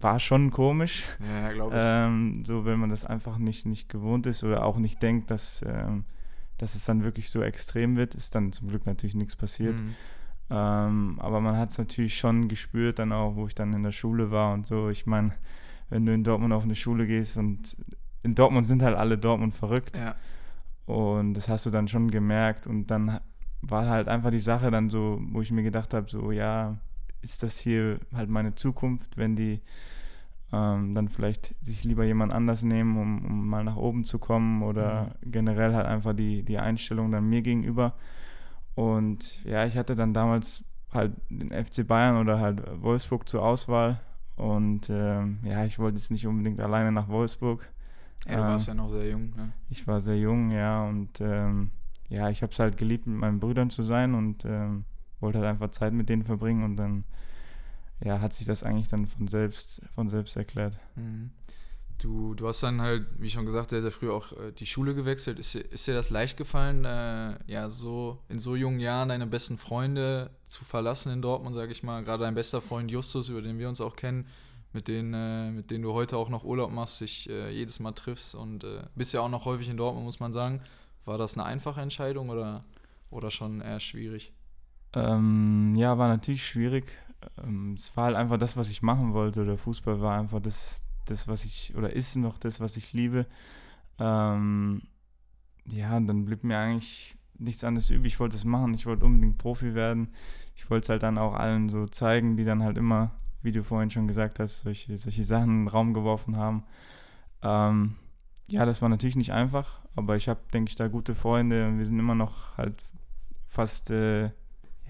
war 0.00 0.20
schon 0.20 0.50
komisch. 0.50 1.04
Ja, 1.20 1.52
glaube 1.52 1.74
ich. 1.74 1.80
Ähm, 1.82 2.44
so, 2.44 2.64
wenn 2.64 2.78
man 2.78 2.90
das 2.90 3.04
einfach 3.04 3.38
nicht, 3.38 3.66
nicht 3.66 3.88
gewohnt 3.88 4.26
ist 4.26 4.42
oder 4.42 4.64
auch 4.64 4.76
nicht 4.76 5.02
denkt, 5.02 5.30
dass, 5.30 5.64
ähm, 5.66 6.04
dass 6.58 6.74
es 6.74 6.84
dann 6.84 7.02
wirklich 7.02 7.30
so 7.30 7.42
extrem 7.42 7.96
wird, 7.96 8.14
ist 8.14 8.34
dann 8.34 8.52
zum 8.52 8.68
Glück 8.68 8.86
natürlich 8.86 9.14
nichts 9.14 9.36
passiert. 9.36 9.78
Mhm. 9.78 9.94
Ähm, 10.50 11.18
aber 11.20 11.40
man 11.40 11.56
hat 11.56 11.70
es 11.70 11.78
natürlich 11.78 12.18
schon 12.18 12.48
gespürt, 12.48 12.98
dann 12.98 13.12
auch, 13.12 13.36
wo 13.36 13.46
ich 13.46 13.54
dann 13.54 13.72
in 13.72 13.82
der 13.82 13.92
Schule 13.92 14.30
war 14.30 14.52
und 14.52 14.66
so. 14.66 14.88
Ich 14.90 15.06
meine, 15.06 15.32
wenn 15.90 16.04
du 16.04 16.12
in 16.12 16.24
Dortmund 16.24 16.52
auf 16.52 16.64
eine 16.64 16.74
Schule 16.74 17.06
gehst 17.06 17.36
und 17.36 17.76
in 18.22 18.34
Dortmund 18.34 18.66
sind 18.66 18.82
halt 18.82 18.96
alle 18.96 19.16
Dortmund 19.16 19.54
verrückt. 19.54 19.96
Ja. 19.96 20.16
Und 20.86 21.34
das 21.34 21.48
hast 21.48 21.66
du 21.66 21.70
dann 21.70 21.88
schon 21.88 22.10
gemerkt. 22.10 22.66
Und 22.66 22.90
dann 22.90 23.20
war 23.62 23.88
halt 23.88 24.08
einfach 24.08 24.30
die 24.30 24.40
Sache 24.40 24.70
dann 24.70 24.90
so, 24.90 25.20
wo 25.30 25.40
ich 25.40 25.50
mir 25.50 25.62
gedacht 25.62 25.94
habe, 25.94 26.10
so, 26.10 26.30
ja, 26.30 26.76
ist 27.24 27.42
das 27.42 27.58
hier 27.58 27.98
halt 28.12 28.28
meine 28.28 28.54
Zukunft, 28.54 29.16
wenn 29.16 29.34
die 29.34 29.60
ähm, 30.52 30.94
dann 30.94 31.08
vielleicht 31.08 31.54
sich 31.64 31.84
lieber 31.84 32.04
jemand 32.04 32.32
anders 32.32 32.62
nehmen, 32.62 32.96
um, 32.96 33.24
um 33.24 33.48
mal 33.48 33.64
nach 33.64 33.76
oben 33.76 34.04
zu 34.04 34.18
kommen 34.18 34.62
oder 34.62 35.16
mhm. 35.24 35.32
generell 35.32 35.74
halt 35.74 35.86
einfach 35.86 36.14
die, 36.14 36.42
die 36.42 36.58
Einstellung 36.58 37.10
dann 37.10 37.28
mir 37.28 37.42
gegenüber. 37.42 37.94
Und 38.74 39.44
ja, 39.44 39.64
ich 39.66 39.76
hatte 39.76 39.96
dann 39.96 40.14
damals 40.14 40.62
halt 40.92 41.12
den 41.28 41.50
FC 41.50 41.86
Bayern 41.86 42.16
oder 42.18 42.38
halt 42.38 42.62
Wolfsburg 42.80 43.28
zur 43.28 43.42
Auswahl 43.42 44.00
und 44.36 44.90
ähm, 44.90 45.38
ja, 45.42 45.64
ich 45.64 45.78
wollte 45.78 45.98
jetzt 45.98 46.10
nicht 46.10 46.26
unbedingt 46.26 46.60
alleine 46.60 46.92
nach 46.92 47.08
Wolfsburg. 47.08 47.68
Ja, 48.26 48.36
du 48.36 48.42
warst 48.42 48.68
ähm, 48.68 48.76
ja 48.76 48.82
noch 48.82 48.90
sehr 48.90 49.08
jung. 49.08 49.32
Ne? 49.36 49.52
Ich 49.70 49.86
war 49.86 50.00
sehr 50.00 50.18
jung, 50.18 50.50
ja, 50.50 50.84
und 50.84 51.20
ähm, 51.20 51.70
ja, 52.08 52.30
ich 52.30 52.42
habe 52.42 52.52
es 52.52 52.58
halt 52.58 52.76
geliebt, 52.76 53.06
mit 53.06 53.18
meinen 53.18 53.40
Brüdern 53.40 53.70
zu 53.70 53.82
sein 53.82 54.14
und 54.14 54.44
ähm, 54.44 54.84
wollte 55.20 55.38
halt 55.38 55.48
einfach 55.48 55.70
Zeit 55.70 55.92
mit 55.92 56.08
denen 56.08 56.24
verbringen 56.24 56.64
und 56.64 56.76
dann 56.76 57.04
ja, 58.02 58.20
hat 58.20 58.32
sich 58.32 58.46
das 58.46 58.62
eigentlich 58.62 58.88
dann 58.88 59.06
von 59.06 59.28
selbst, 59.28 59.82
von 59.94 60.08
selbst 60.08 60.36
erklärt. 60.36 60.78
Mhm. 60.96 61.30
Du, 61.98 62.34
du 62.34 62.48
hast 62.48 62.62
dann 62.62 62.82
halt, 62.82 63.06
wie 63.18 63.30
schon 63.30 63.46
gesagt, 63.46 63.70
sehr, 63.70 63.80
sehr 63.80 63.92
früh 63.92 64.10
auch 64.10 64.32
äh, 64.32 64.52
die 64.52 64.66
Schule 64.66 64.94
gewechselt. 64.94 65.38
Ist, 65.38 65.54
ist 65.54 65.86
dir 65.86 65.94
das 65.94 66.10
leicht 66.10 66.36
gefallen, 66.36 66.84
äh, 66.84 67.38
ja, 67.46 67.70
so 67.70 68.18
in 68.28 68.40
so 68.40 68.56
jungen 68.56 68.80
Jahren 68.80 69.08
deine 69.08 69.26
besten 69.26 69.58
Freunde 69.58 70.30
zu 70.48 70.64
verlassen 70.64 71.12
in 71.12 71.22
Dortmund, 71.22 71.54
sage 71.54 71.72
ich 71.72 71.82
mal? 71.82 72.02
Gerade 72.02 72.24
dein 72.24 72.34
bester 72.34 72.60
Freund 72.60 72.90
Justus, 72.90 73.28
über 73.28 73.42
den 73.42 73.58
wir 73.58 73.68
uns 73.68 73.80
auch 73.80 73.94
kennen, 73.94 74.26
mit 74.72 74.88
denen, 74.88 75.14
äh, 75.14 75.78
du 75.78 75.92
heute 75.92 76.16
auch 76.16 76.28
noch 76.28 76.44
Urlaub 76.44 76.72
machst, 76.72 77.00
dich 77.00 77.30
äh, 77.30 77.50
jedes 77.50 77.78
Mal 77.78 77.92
triffst 77.92 78.34
und 78.34 78.64
äh, 78.64 78.82
bist 78.96 79.12
ja 79.12 79.20
auch 79.20 79.30
noch 79.30 79.44
häufig 79.44 79.68
in 79.68 79.76
Dortmund, 79.76 80.04
muss 80.04 80.20
man 80.20 80.32
sagen. 80.32 80.60
War 81.04 81.16
das 81.16 81.34
eine 81.34 81.44
einfache 81.44 81.80
Entscheidung 81.80 82.28
oder, 82.28 82.64
oder 83.10 83.30
schon 83.30 83.60
eher 83.60 83.78
schwierig? 83.78 84.32
Ähm, 84.94 85.74
ja, 85.76 85.98
war 85.98 86.08
natürlich 86.08 86.46
schwierig. 86.46 86.96
Ähm, 87.42 87.74
es 87.74 87.96
war 87.96 88.04
halt 88.04 88.16
einfach 88.16 88.38
das, 88.38 88.56
was 88.56 88.70
ich 88.70 88.82
machen 88.82 89.12
wollte. 89.12 89.44
Der 89.44 89.58
Fußball 89.58 90.00
war 90.00 90.18
einfach 90.18 90.40
das, 90.40 90.84
das, 91.06 91.28
was 91.28 91.44
ich, 91.44 91.74
oder 91.76 91.92
ist 91.92 92.16
noch 92.16 92.38
das, 92.38 92.60
was 92.60 92.76
ich 92.76 92.92
liebe. 92.92 93.26
Ähm, 93.98 94.82
ja, 95.66 95.98
dann 96.00 96.24
blieb 96.24 96.44
mir 96.44 96.58
eigentlich 96.58 97.16
nichts 97.38 97.64
anderes 97.64 97.90
übrig. 97.90 98.14
Ich 98.14 98.20
wollte 98.20 98.36
es 98.36 98.44
machen, 98.44 98.74
ich 98.74 98.86
wollte 98.86 99.04
unbedingt 99.04 99.38
Profi 99.38 99.74
werden. 99.74 100.08
Ich 100.56 100.70
wollte 100.70 100.84
es 100.84 100.88
halt 100.88 101.02
dann 101.02 101.18
auch 101.18 101.34
allen 101.34 101.68
so 101.68 101.86
zeigen, 101.86 102.36
die 102.36 102.44
dann 102.44 102.62
halt 102.62 102.78
immer, 102.78 103.10
wie 103.42 103.52
du 103.52 103.64
vorhin 103.64 103.90
schon 103.90 104.06
gesagt 104.06 104.38
hast, 104.38 104.60
solche, 104.60 104.96
solche 104.96 105.24
Sachen 105.24 105.50
in 105.50 105.60
den 105.62 105.68
Raum 105.68 105.94
geworfen 105.94 106.36
haben. 106.36 106.64
Ähm, 107.42 107.96
ja, 108.46 108.64
das 108.64 108.82
war 108.82 108.88
natürlich 108.88 109.16
nicht 109.16 109.32
einfach, 109.32 109.80
aber 109.96 110.16
ich 110.16 110.28
habe, 110.28 110.40
denke 110.52 110.70
ich, 110.70 110.76
da 110.76 110.88
gute 110.88 111.14
Freunde 111.14 111.66
und 111.66 111.78
wir 111.78 111.86
sind 111.86 111.98
immer 111.98 112.14
noch 112.14 112.56
halt 112.56 112.82
fast, 113.48 113.90
äh, 113.90 114.30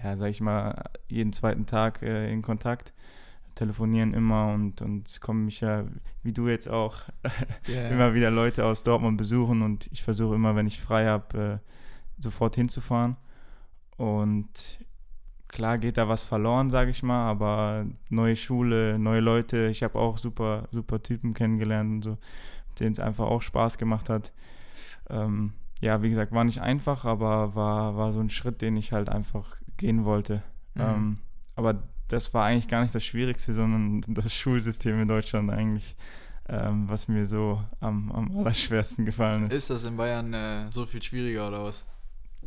ja, 0.05 0.17
sag 0.17 0.29
ich 0.29 0.41
mal, 0.41 0.83
jeden 1.07 1.33
zweiten 1.33 1.65
Tag 1.65 2.03
äh, 2.03 2.31
in 2.31 2.43
Kontakt 2.43 2.93
telefonieren 3.55 4.13
immer 4.13 4.53
und, 4.53 4.81
und 4.81 5.19
kommen 5.21 5.45
mich 5.45 5.61
ja, 5.61 5.85
wie 6.21 6.33
du 6.33 6.47
jetzt 6.47 6.69
auch, 6.69 6.97
yeah. 7.67 7.89
immer 7.89 8.13
wieder 8.13 8.29
Leute 8.29 8.65
aus 8.65 8.83
Dortmund 8.83 9.17
besuchen 9.17 9.63
und 9.63 9.87
ich 9.91 10.03
versuche 10.03 10.35
immer, 10.35 10.55
wenn 10.55 10.67
ich 10.67 10.79
frei 10.79 11.07
habe, 11.07 11.59
äh, 11.59 12.21
sofort 12.21 12.55
hinzufahren. 12.55 13.15
Und 13.97 14.79
klar 15.47 15.79
geht 15.79 15.97
da 15.97 16.07
was 16.07 16.25
verloren, 16.25 16.69
sage 16.69 16.91
ich 16.91 17.01
mal, 17.01 17.27
aber 17.27 17.85
neue 18.09 18.35
Schule, 18.35 18.99
neue 18.99 19.21
Leute, 19.21 19.67
ich 19.67 19.81
habe 19.81 19.97
auch 19.97 20.17
super, 20.17 20.67
super 20.71 21.01
Typen 21.01 21.33
kennengelernt 21.33 21.91
und 21.91 22.03
so, 22.03 22.17
denen 22.79 22.91
es 22.91 22.99
einfach 22.99 23.25
auch 23.25 23.41
Spaß 23.41 23.79
gemacht 23.79 24.09
hat. 24.09 24.33
Ähm, 25.09 25.53
ja, 25.79 26.03
wie 26.03 26.09
gesagt, 26.09 26.31
war 26.31 26.43
nicht 26.43 26.61
einfach, 26.61 27.05
aber 27.05 27.55
war, 27.55 27.95
war 27.95 28.11
so 28.11 28.19
ein 28.19 28.29
Schritt, 28.29 28.61
den 28.61 28.77
ich 28.77 28.91
halt 28.91 29.09
einfach 29.09 29.55
gehen 29.77 30.05
wollte. 30.05 30.43
Mhm. 30.73 30.81
Ähm, 30.81 31.17
aber 31.55 31.83
das 32.07 32.33
war 32.33 32.45
eigentlich 32.45 32.67
gar 32.67 32.81
nicht 32.81 32.93
das 32.93 33.03
Schwierigste, 33.03 33.53
sondern 33.53 34.01
das 34.13 34.33
Schulsystem 34.33 35.01
in 35.01 35.07
Deutschland 35.07 35.49
eigentlich, 35.49 35.95
ähm, 36.47 36.87
was 36.87 37.07
mir 37.07 37.25
so 37.25 37.61
am, 37.79 38.11
am 38.11 38.37
allerschwersten 38.37 39.05
gefallen 39.05 39.47
ist. 39.47 39.53
Ist 39.53 39.69
das 39.69 39.83
in 39.83 39.97
Bayern 39.97 40.33
äh, 40.33 40.71
so 40.71 40.85
viel 40.85 41.01
schwieriger 41.01 41.47
oder 41.47 41.63
was? 41.63 41.85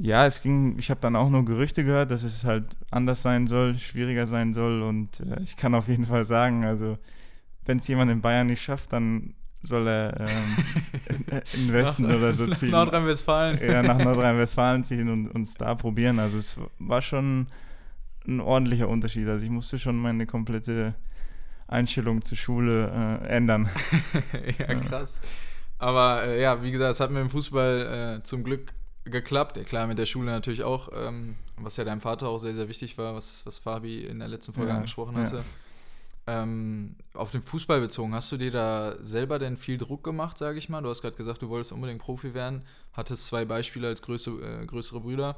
Ja, 0.01 0.27
es 0.27 0.41
ging, 0.43 0.79
ich 0.79 0.91
habe 0.91 1.01
dann 1.01 1.17
auch 1.17 1.29
nur 1.29 1.45
Gerüchte 1.45 1.83
gehört, 1.83 2.13
dass 2.13 2.23
es 2.23 2.45
halt 2.45 2.77
anders 2.93 3.23
sein 3.23 3.49
soll, 3.49 3.79
schwieriger 3.81 4.27
sein 4.27 4.55
soll 4.55 4.83
und 4.83 5.21
äh, 5.21 5.43
ich 5.43 5.57
kann 5.57 5.75
auf 5.75 5.89
jeden 5.89 6.07
Fall 6.07 6.25
sagen, 6.25 6.65
also 6.65 6.99
wenn 7.65 7.79
es 7.79 7.89
jemand 7.89 8.11
in 8.11 8.21
Bayern 8.21 8.47
nicht 8.47 8.63
schafft, 8.63 8.93
dann 8.93 9.35
soll 9.63 9.89
er 9.89 10.21
ähm, 10.21 10.57
in 11.55 11.67
den 11.67 11.73
Westen 11.73 12.07
nach, 12.07 12.17
oder 12.17 12.33
so 12.33 12.47
ziehen. 12.49 12.71
Nach 12.71 12.85
Nordrhein-Westfalen. 12.85 13.61
Ja, 13.63 13.83
nach 13.83 13.99
Nordrhein-Westfalen 14.05 14.85
ziehen 14.85 15.09
und 15.09 15.29
uns 15.29 15.55
da 15.55 15.75
probieren. 15.75 16.19
Also 16.19 16.39
es 16.39 16.59
war 16.79 17.03
schon 17.03 17.49
ein 18.27 18.41
ordentlicher 18.41 18.89
Unterschied. 18.89 19.29
Also 19.29 19.45
ich 19.45 19.51
musste 19.51 19.79
schon 19.79 19.97
meine 19.97 20.27
komplette 20.27 20.95
Einstellung 21.67 22.23
zur 22.23 22.39
Schule 22.39 23.21
äh, 23.23 23.29
ändern. 23.29 23.69
ja, 24.59 24.75
krass. 24.75 25.21
Aber 25.79 26.25
äh, 26.25 26.41
ja, 26.41 26.63
wie 26.63 26.71
gesagt, 26.71 26.93
es 26.93 27.01
hat 27.01 27.11
mir 27.11 27.21
im 27.21 27.31
Fußball 27.31 28.19
äh, 28.21 28.23
zum 28.25 28.45
Glück 28.45 28.73
geklappt. 29.05 29.57
Ja, 29.57 29.65
klar, 29.65 29.87
mit 29.87 29.99
der 29.99 30.07
Schule 30.07 30.31
natürlich 30.31 30.63
auch, 30.63 30.91
ähm, 30.95 31.37
was 31.57 31.77
ja 31.77 31.85
deinem 31.85 32.01
Vater 32.01 32.29
auch 32.29 32.39
sehr, 32.39 32.55
sehr 32.55 32.69
wichtig 32.69 32.99
war, 32.99 33.15
was, 33.15 33.45
was 33.45 33.59
Fabi 33.59 34.05
in 34.05 34.19
der 34.19 34.29
letzten 34.29 34.53
Folge 34.53 34.71
ja, 34.71 34.77
angesprochen 34.77 35.17
hatte. 35.17 35.37
Ja. 35.37 35.45
Ähm, 36.31 36.97
auf 37.15 37.31
den 37.31 37.41
Fußball 37.41 37.81
bezogen, 37.81 38.15
hast 38.15 38.31
du 38.31 38.37
dir 38.37 38.51
da 38.51 38.97
selber 39.03 39.39
denn 39.39 39.57
viel 39.57 39.79
Druck 39.79 40.05
gemacht, 40.05 40.37
sage 40.37 40.59
ich 40.59 40.69
mal? 40.69 40.83
Du 40.83 40.91
hast 40.91 41.01
gerade 41.01 41.17
gesagt, 41.17 41.41
du 41.41 41.49
wolltest 41.49 41.73
unbedingt 41.73 42.01
Profi 42.01 42.35
werden, 42.35 42.65
hattest 42.93 43.27
zwei 43.27 43.45
Beispiele 43.45 43.89
als 43.89 44.03
größe, 44.03 44.31
äh, 44.31 44.67
größere 44.67 45.01
Brüder 45.01 45.37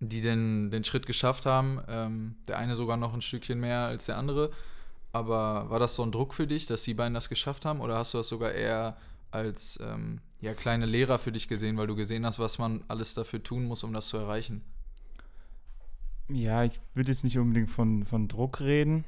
die 0.00 0.20
den, 0.20 0.70
den 0.70 0.84
Schritt 0.84 1.06
geschafft 1.06 1.46
haben. 1.46 1.80
Ähm, 1.88 2.36
der 2.46 2.58
eine 2.58 2.76
sogar 2.76 2.96
noch 2.96 3.14
ein 3.14 3.22
Stückchen 3.22 3.60
mehr 3.60 3.80
als 3.80 4.06
der 4.06 4.16
andere. 4.16 4.50
Aber 5.12 5.70
war 5.70 5.78
das 5.78 5.94
so 5.94 6.02
ein 6.02 6.12
Druck 6.12 6.34
für 6.34 6.46
dich, 6.46 6.66
dass 6.66 6.82
die 6.82 6.94
beiden 6.94 7.14
das 7.14 7.28
geschafft 7.28 7.64
haben? 7.64 7.80
Oder 7.80 7.96
hast 7.96 8.14
du 8.14 8.18
das 8.18 8.28
sogar 8.28 8.52
eher 8.52 8.96
als 9.30 9.78
ähm, 9.82 10.20
ja, 10.40 10.54
kleine 10.54 10.86
Lehrer 10.86 11.18
für 11.18 11.32
dich 11.32 11.48
gesehen, 11.48 11.76
weil 11.76 11.86
du 11.86 11.96
gesehen 11.96 12.24
hast, 12.24 12.38
was 12.38 12.58
man 12.58 12.84
alles 12.88 13.14
dafür 13.14 13.42
tun 13.42 13.64
muss, 13.64 13.82
um 13.84 13.92
das 13.92 14.08
zu 14.08 14.16
erreichen? 14.16 14.62
Ja, 16.28 16.64
ich 16.64 16.78
würde 16.94 17.10
jetzt 17.10 17.24
nicht 17.24 17.38
unbedingt 17.38 17.70
von, 17.70 18.04
von 18.04 18.28
Druck 18.28 18.60
reden. 18.60 19.04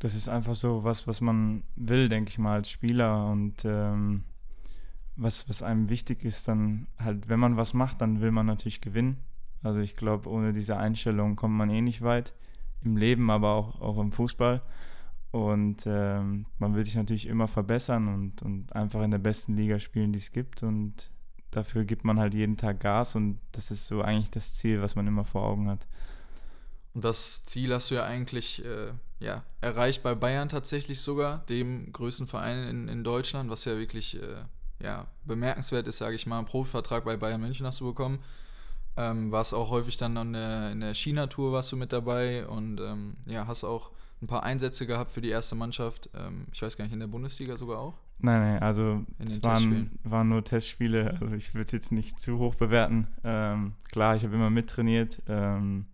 Das 0.00 0.14
ist 0.14 0.28
einfach 0.28 0.56
so 0.56 0.82
was, 0.82 1.06
was 1.06 1.20
man 1.20 1.62
will, 1.76 2.08
denke 2.08 2.30
ich 2.30 2.38
mal, 2.38 2.54
als 2.54 2.70
Spieler. 2.70 3.30
Und 3.30 3.64
ähm, 3.64 4.24
was, 5.16 5.48
was 5.48 5.62
einem 5.62 5.88
wichtig 5.88 6.24
ist, 6.24 6.48
dann 6.48 6.88
halt, 6.98 7.28
wenn 7.28 7.38
man 7.38 7.56
was 7.56 7.74
macht, 7.74 8.00
dann 8.00 8.20
will 8.20 8.32
man 8.32 8.46
natürlich 8.46 8.80
gewinnen. 8.80 9.18
Also 9.62 9.80
ich 9.80 9.96
glaube, 9.96 10.28
ohne 10.28 10.52
diese 10.52 10.76
Einstellung 10.78 11.36
kommt 11.36 11.54
man 11.54 11.70
eh 11.70 11.82
nicht 11.82 12.02
weit. 12.02 12.34
Im 12.82 12.96
Leben, 12.96 13.30
aber 13.30 13.50
auch, 13.50 13.80
auch 13.80 13.98
im 13.98 14.10
Fußball. 14.10 14.62
Und 15.32 15.84
ähm, 15.86 16.46
man 16.58 16.74
will 16.74 16.84
sich 16.84 16.96
natürlich 16.96 17.26
immer 17.26 17.46
verbessern 17.46 18.08
und, 18.08 18.42
und 18.42 18.74
einfach 18.74 19.02
in 19.02 19.10
der 19.10 19.18
besten 19.18 19.54
Liga 19.54 19.78
spielen, 19.78 20.12
die 20.12 20.18
es 20.18 20.32
gibt. 20.32 20.62
Und 20.62 21.10
dafür 21.50 21.84
gibt 21.84 22.04
man 22.04 22.18
halt 22.18 22.34
jeden 22.34 22.56
Tag 22.56 22.80
Gas 22.80 23.14
und 23.14 23.38
das 23.52 23.70
ist 23.70 23.86
so 23.86 24.02
eigentlich 24.02 24.30
das 24.30 24.54
Ziel, 24.54 24.82
was 24.82 24.96
man 24.96 25.06
immer 25.06 25.24
vor 25.24 25.42
Augen 25.42 25.68
hat. 25.68 25.86
Und 26.94 27.04
das 27.04 27.44
Ziel 27.44 27.72
hast 27.72 27.90
du 27.90 27.96
ja 27.96 28.04
eigentlich 28.04 28.64
äh, 28.64 28.92
ja, 29.20 29.44
erreicht 29.60 30.02
bei 30.02 30.14
Bayern 30.14 30.48
tatsächlich 30.48 31.00
sogar, 31.00 31.44
dem 31.46 31.92
größten 31.92 32.26
Verein 32.26 32.64
in, 32.64 32.88
in 32.88 33.04
Deutschland, 33.04 33.50
was 33.50 33.64
ja 33.66 33.78
wirklich 33.78 34.20
äh, 34.20 34.44
ja, 34.82 35.06
bemerkenswert 35.24 35.86
ist, 35.86 35.98
sage 35.98 36.16
ich 36.16 36.26
mal. 36.26 36.38
Einen 36.38 36.46
Profivertrag 36.46 37.04
bei 37.04 37.16
Bayern 37.16 37.40
München 37.40 37.66
hast 37.66 37.80
du 37.80 37.86
bekommen. 37.86 38.20
Ähm, 38.96 39.30
warst 39.30 39.54
auch 39.54 39.70
häufig 39.70 39.96
dann 39.98 40.16
in 40.16 40.32
der, 40.32 40.72
in 40.72 40.80
der 40.80 40.94
China-Tour 40.94 41.52
warst 41.52 41.70
du 41.70 41.76
mit 41.76 41.92
dabei 41.92 42.46
und 42.46 42.80
ähm, 42.80 43.16
ja, 43.26 43.46
hast 43.46 43.62
auch 43.62 43.92
ein 44.20 44.26
paar 44.26 44.42
Einsätze 44.42 44.86
gehabt 44.86 45.10
für 45.10 45.20
die 45.20 45.28
erste 45.28 45.54
Mannschaft. 45.54 46.10
Ähm, 46.14 46.46
ich 46.52 46.60
weiß 46.60 46.76
gar 46.76 46.84
nicht, 46.84 46.92
in 46.92 47.00
der 47.00 47.06
Bundesliga 47.06 47.56
sogar 47.56 47.78
auch? 47.78 47.94
Nein, 48.22 48.40
nein, 48.40 48.62
also 48.62 49.04
es 49.18 49.42
waren, 49.42 49.98
waren 50.04 50.28
nur 50.28 50.44
Testspiele. 50.44 51.16
Also 51.20 51.34
ich 51.34 51.54
würde 51.54 51.66
es 51.66 51.72
jetzt 51.72 51.92
nicht 51.92 52.20
zu 52.20 52.38
hoch 52.38 52.54
bewerten. 52.54 53.08
Ähm, 53.24 53.72
klar, 53.90 54.16
ich 54.16 54.24
habe 54.24 54.34
immer 54.34 54.50
mittrainiert. 54.50 55.22
Ähm, 55.26 55.86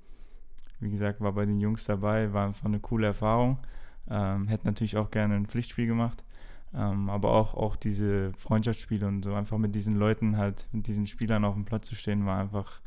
wie 0.81 0.91
gesagt, 0.91 1.21
war 1.21 1.33
bei 1.33 1.47
den 1.47 1.61
Jungs 1.61 1.85
dabei, 1.85 2.33
war 2.33 2.47
einfach 2.47 2.67
eine 2.67 2.81
coole 2.81 3.07
Erfahrung. 3.07 3.59
Ähm, 4.09 4.49
hätte 4.49 4.67
natürlich 4.67 4.97
auch 4.97 5.11
gerne 5.11 5.35
ein 5.35 5.47
Pflichtspiel 5.47 5.87
gemacht. 5.87 6.23
Ähm, 6.75 7.09
aber 7.09 7.33
auch, 7.33 7.55
auch 7.55 7.77
diese 7.77 8.33
Freundschaftsspiele 8.37 9.07
und 9.07 9.23
so 9.23 9.35
einfach 9.35 9.59
mit 9.59 9.75
diesen 9.75 9.97
Leuten 9.97 10.37
halt, 10.37 10.69
mit 10.73 10.87
diesen 10.87 11.07
Spielern 11.07 11.45
auf 11.45 11.55
dem 11.55 11.65
Platz 11.65 11.87
zu 11.87 11.95
stehen, 11.95 12.27
war 12.27 12.39
einfach 12.39 12.81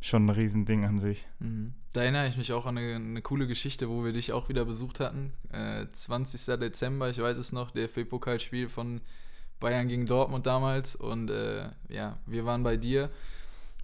schon 0.00 0.26
ein 0.26 0.30
Riesending 0.30 0.84
an 0.84 0.98
sich. 0.98 1.26
Mhm. 1.38 1.74
Da 1.92 2.02
erinnere 2.02 2.28
ich 2.28 2.36
mich 2.36 2.52
auch 2.52 2.66
an 2.66 2.78
eine, 2.78 2.94
eine, 2.94 3.22
coole 3.22 3.46
Geschichte, 3.46 3.88
wo 3.88 4.04
wir 4.04 4.12
dich 4.12 4.32
auch 4.32 4.48
wieder 4.48 4.64
besucht 4.64 5.00
hatten. 5.00 5.32
Äh, 5.52 5.86
20. 5.92 6.58
Dezember, 6.58 7.10
ich 7.10 7.18
weiß 7.18 7.36
es 7.36 7.52
noch, 7.52 7.70
der 7.70 7.86
DFB-Pokalspiel 7.86 8.68
von 8.68 9.00
Bayern 9.58 9.88
gegen 9.88 10.06
Dortmund 10.06 10.46
damals. 10.46 10.96
Und 10.96 11.30
äh, 11.30 11.68
ja, 11.88 12.18
wir 12.26 12.46
waren 12.46 12.62
bei 12.62 12.76
dir 12.76 13.10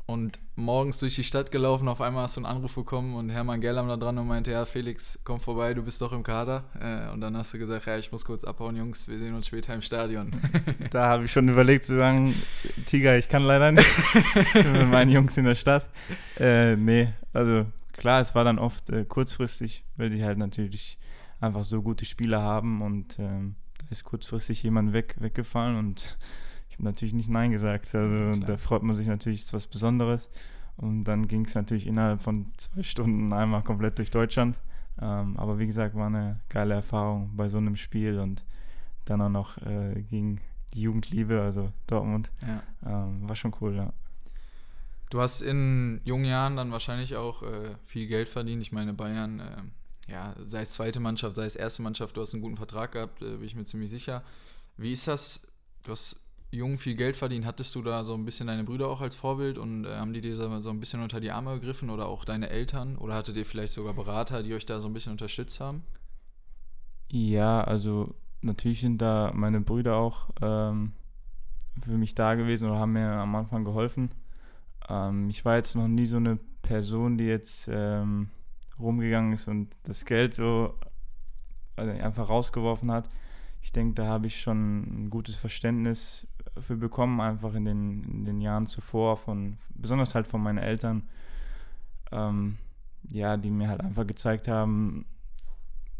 und 0.06 0.38
morgens 0.54 0.98
durch 0.98 1.16
die 1.16 1.24
Stadt 1.24 1.50
gelaufen, 1.50 1.88
auf 1.88 2.00
einmal 2.00 2.22
hast 2.22 2.36
du 2.36 2.40
einen 2.40 2.46
Anruf 2.46 2.76
bekommen 2.76 3.16
und 3.16 3.28
Hermann 3.28 3.60
Gerlam 3.60 3.88
da 3.88 3.96
dran 3.96 4.16
und 4.18 4.28
meinte, 4.28 4.52
ja, 4.52 4.64
Felix, 4.64 5.18
komm 5.24 5.40
vorbei, 5.40 5.74
du 5.74 5.82
bist 5.82 6.00
doch 6.00 6.12
im 6.12 6.22
Kader. 6.22 6.64
Äh, 6.80 7.12
und 7.12 7.20
dann 7.20 7.36
hast 7.36 7.52
du 7.52 7.58
gesagt, 7.58 7.86
ja, 7.86 7.98
ich 7.98 8.12
muss 8.12 8.24
kurz 8.24 8.44
abhauen, 8.44 8.76
Jungs, 8.76 9.08
wir 9.08 9.18
sehen 9.18 9.34
uns 9.34 9.48
später 9.48 9.74
im 9.74 9.82
Stadion. 9.82 10.32
Da 10.90 11.08
habe 11.08 11.24
ich 11.24 11.32
schon 11.32 11.48
überlegt 11.48 11.84
zu 11.84 11.96
sagen, 11.96 12.34
Tiger, 12.86 13.18
ich 13.18 13.28
kann 13.28 13.42
leider 13.42 13.72
nicht. 13.72 13.86
mit 14.54 14.88
meinen 14.88 15.10
Jungs 15.10 15.36
in 15.36 15.44
der 15.44 15.56
Stadt. 15.56 15.86
Äh, 16.38 16.76
nee, 16.76 17.12
also 17.32 17.66
klar, 17.92 18.20
es 18.20 18.34
war 18.34 18.44
dann 18.44 18.58
oft 18.58 18.88
äh, 18.90 19.04
kurzfristig, 19.04 19.84
weil 19.96 20.10
die 20.10 20.24
halt 20.24 20.38
natürlich 20.38 20.98
einfach 21.40 21.64
so 21.64 21.82
gute 21.82 22.04
Spieler 22.04 22.40
haben 22.40 22.82
und 22.82 23.18
ähm, 23.18 23.56
da 23.78 23.86
ist 23.90 24.04
kurzfristig 24.04 24.62
jemand 24.62 24.92
weg, 24.92 25.16
weggefallen 25.18 25.76
und 25.76 26.16
ich 26.68 26.74
habe 26.74 26.84
natürlich 26.84 27.14
nicht 27.14 27.28
Nein 27.28 27.50
gesagt. 27.50 27.94
Also 27.94 28.40
da 28.40 28.56
freut 28.56 28.82
man 28.82 28.96
sich 28.96 29.06
natürlich, 29.06 29.40
ist 29.40 29.52
was 29.52 29.66
Besonderes. 29.66 30.28
Und 30.76 31.04
dann 31.04 31.26
ging 31.26 31.46
es 31.46 31.54
natürlich 31.54 31.86
innerhalb 31.86 32.20
von 32.20 32.52
zwei 32.58 32.82
Stunden 32.82 33.32
einmal 33.32 33.62
komplett 33.62 33.98
durch 33.98 34.10
Deutschland. 34.10 34.58
Ähm, 35.00 35.36
aber 35.36 35.58
wie 35.58 35.66
gesagt, 35.66 35.94
war 35.94 36.06
eine 36.06 36.40
geile 36.48 36.74
Erfahrung 36.74 37.30
bei 37.34 37.48
so 37.48 37.58
einem 37.58 37.76
Spiel 37.76 38.18
und 38.18 38.44
dann 39.04 39.20
auch 39.20 39.30
noch 39.30 39.58
äh, 39.58 40.02
gegen 40.02 40.40
die 40.74 40.82
Jugendliebe, 40.82 41.40
also 41.40 41.72
Dortmund. 41.86 42.30
Ja. 42.42 42.62
Ähm, 42.84 43.28
war 43.28 43.36
schon 43.36 43.54
cool, 43.60 43.76
ja. 43.76 43.92
Du 45.10 45.20
hast 45.20 45.40
in 45.40 46.00
jungen 46.04 46.24
Jahren 46.24 46.56
dann 46.56 46.72
wahrscheinlich 46.72 47.16
auch 47.16 47.42
äh, 47.42 47.76
viel 47.84 48.08
Geld 48.08 48.28
verdient. 48.28 48.60
Ich 48.60 48.72
meine, 48.72 48.92
Bayern, 48.92 49.38
äh, 49.38 50.12
ja, 50.12 50.34
sei 50.46 50.62
es 50.62 50.72
zweite 50.72 51.00
Mannschaft, 51.00 51.36
sei 51.36 51.44
es 51.44 51.56
erste 51.56 51.82
Mannschaft, 51.82 52.16
du 52.16 52.20
hast 52.20 52.32
einen 52.34 52.42
guten 52.42 52.56
Vertrag 52.56 52.92
gehabt, 52.92 53.22
äh, 53.22 53.36
bin 53.36 53.44
ich 53.44 53.54
mir 53.54 53.64
ziemlich 53.64 53.90
sicher. 53.90 54.22
Wie 54.76 54.92
ist 54.92 55.06
das? 55.06 55.46
Du 55.84 55.92
hast 55.92 56.25
jung 56.50 56.78
viel 56.78 56.94
Geld 56.94 57.16
verdienen, 57.16 57.46
hattest 57.46 57.74
du 57.74 57.82
da 57.82 58.04
so 58.04 58.14
ein 58.14 58.24
bisschen 58.24 58.46
deine 58.46 58.64
Brüder 58.64 58.88
auch 58.88 59.00
als 59.00 59.14
Vorbild 59.14 59.58
und 59.58 59.84
äh, 59.84 59.96
haben 59.96 60.12
die 60.12 60.20
dir 60.20 60.36
so 60.36 60.70
ein 60.70 60.80
bisschen 60.80 61.02
unter 61.02 61.20
die 61.20 61.30
Arme 61.30 61.54
gegriffen 61.54 61.90
oder 61.90 62.06
auch 62.06 62.24
deine 62.24 62.48
Eltern? 62.50 62.96
Oder 62.96 63.14
hattet 63.14 63.36
ihr 63.36 63.46
vielleicht 63.46 63.72
sogar 63.72 63.94
Berater, 63.94 64.42
die 64.42 64.54
euch 64.54 64.66
da 64.66 64.80
so 64.80 64.86
ein 64.86 64.92
bisschen 64.94 65.12
unterstützt 65.12 65.60
haben? 65.60 65.82
Ja, 67.08 67.62
also 67.62 68.14
natürlich 68.42 68.80
sind 68.80 69.02
da 69.02 69.32
meine 69.34 69.60
Brüder 69.60 69.96
auch 69.96 70.30
ähm, 70.40 70.92
für 71.80 71.98
mich 71.98 72.14
da 72.14 72.34
gewesen 72.34 72.68
oder 72.68 72.78
haben 72.78 72.92
mir 72.92 73.10
am 73.10 73.34
Anfang 73.34 73.64
geholfen. 73.64 74.10
Ähm, 74.88 75.28
ich 75.28 75.44
war 75.44 75.56
jetzt 75.56 75.74
noch 75.74 75.88
nie 75.88 76.06
so 76.06 76.16
eine 76.16 76.38
Person, 76.62 77.18
die 77.18 77.24
jetzt 77.24 77.68
ähm, 77.72 78.30
rumgegangen 78.78 79.32
ist 79.32 79.48
und 79.48 79.74
das 79.84 80.04
Geld 80.04 80.34
so 80.34 80.74
also 81.76 81.90
einfach 81.90 82.28
rausgeworfen 82.28 82.90
hat. 82.90 83.08
Ich 83.62 83.72
denke, 83.72 83.94
da 83.94 84.06
habe 84.06 84.26
ich 84.26 84.40
schon 84.40 85.04
ein 85.04 85.10
gutes 85.10 85.36
Verständnis 85.36 86.26
für 86.60 86.76
bekommen, 86.76 87.20
einfach 87.20 87.54
in 87.54 87.64
den, 87.64 88.04
in 88.04 88.24
den 88.24 88.40
Jahren 88.40 88.66
zuvor, 88.66 89.16
von, 89.16 89.58
besonders 89.74 90.14
halt 90.14 90.26
von 90.26 90.42
meinen 90.42 90.58
Eltern, 90.58 91.02
ähm, 92.12 92.58
ja, 93.10 93.36
die 93.36 93.50
mir 93.50 93.68
halt 93.68 93.80
einfach 93.80 94.06
gezeigt 94.06 94.48
haben, 94.48 95.06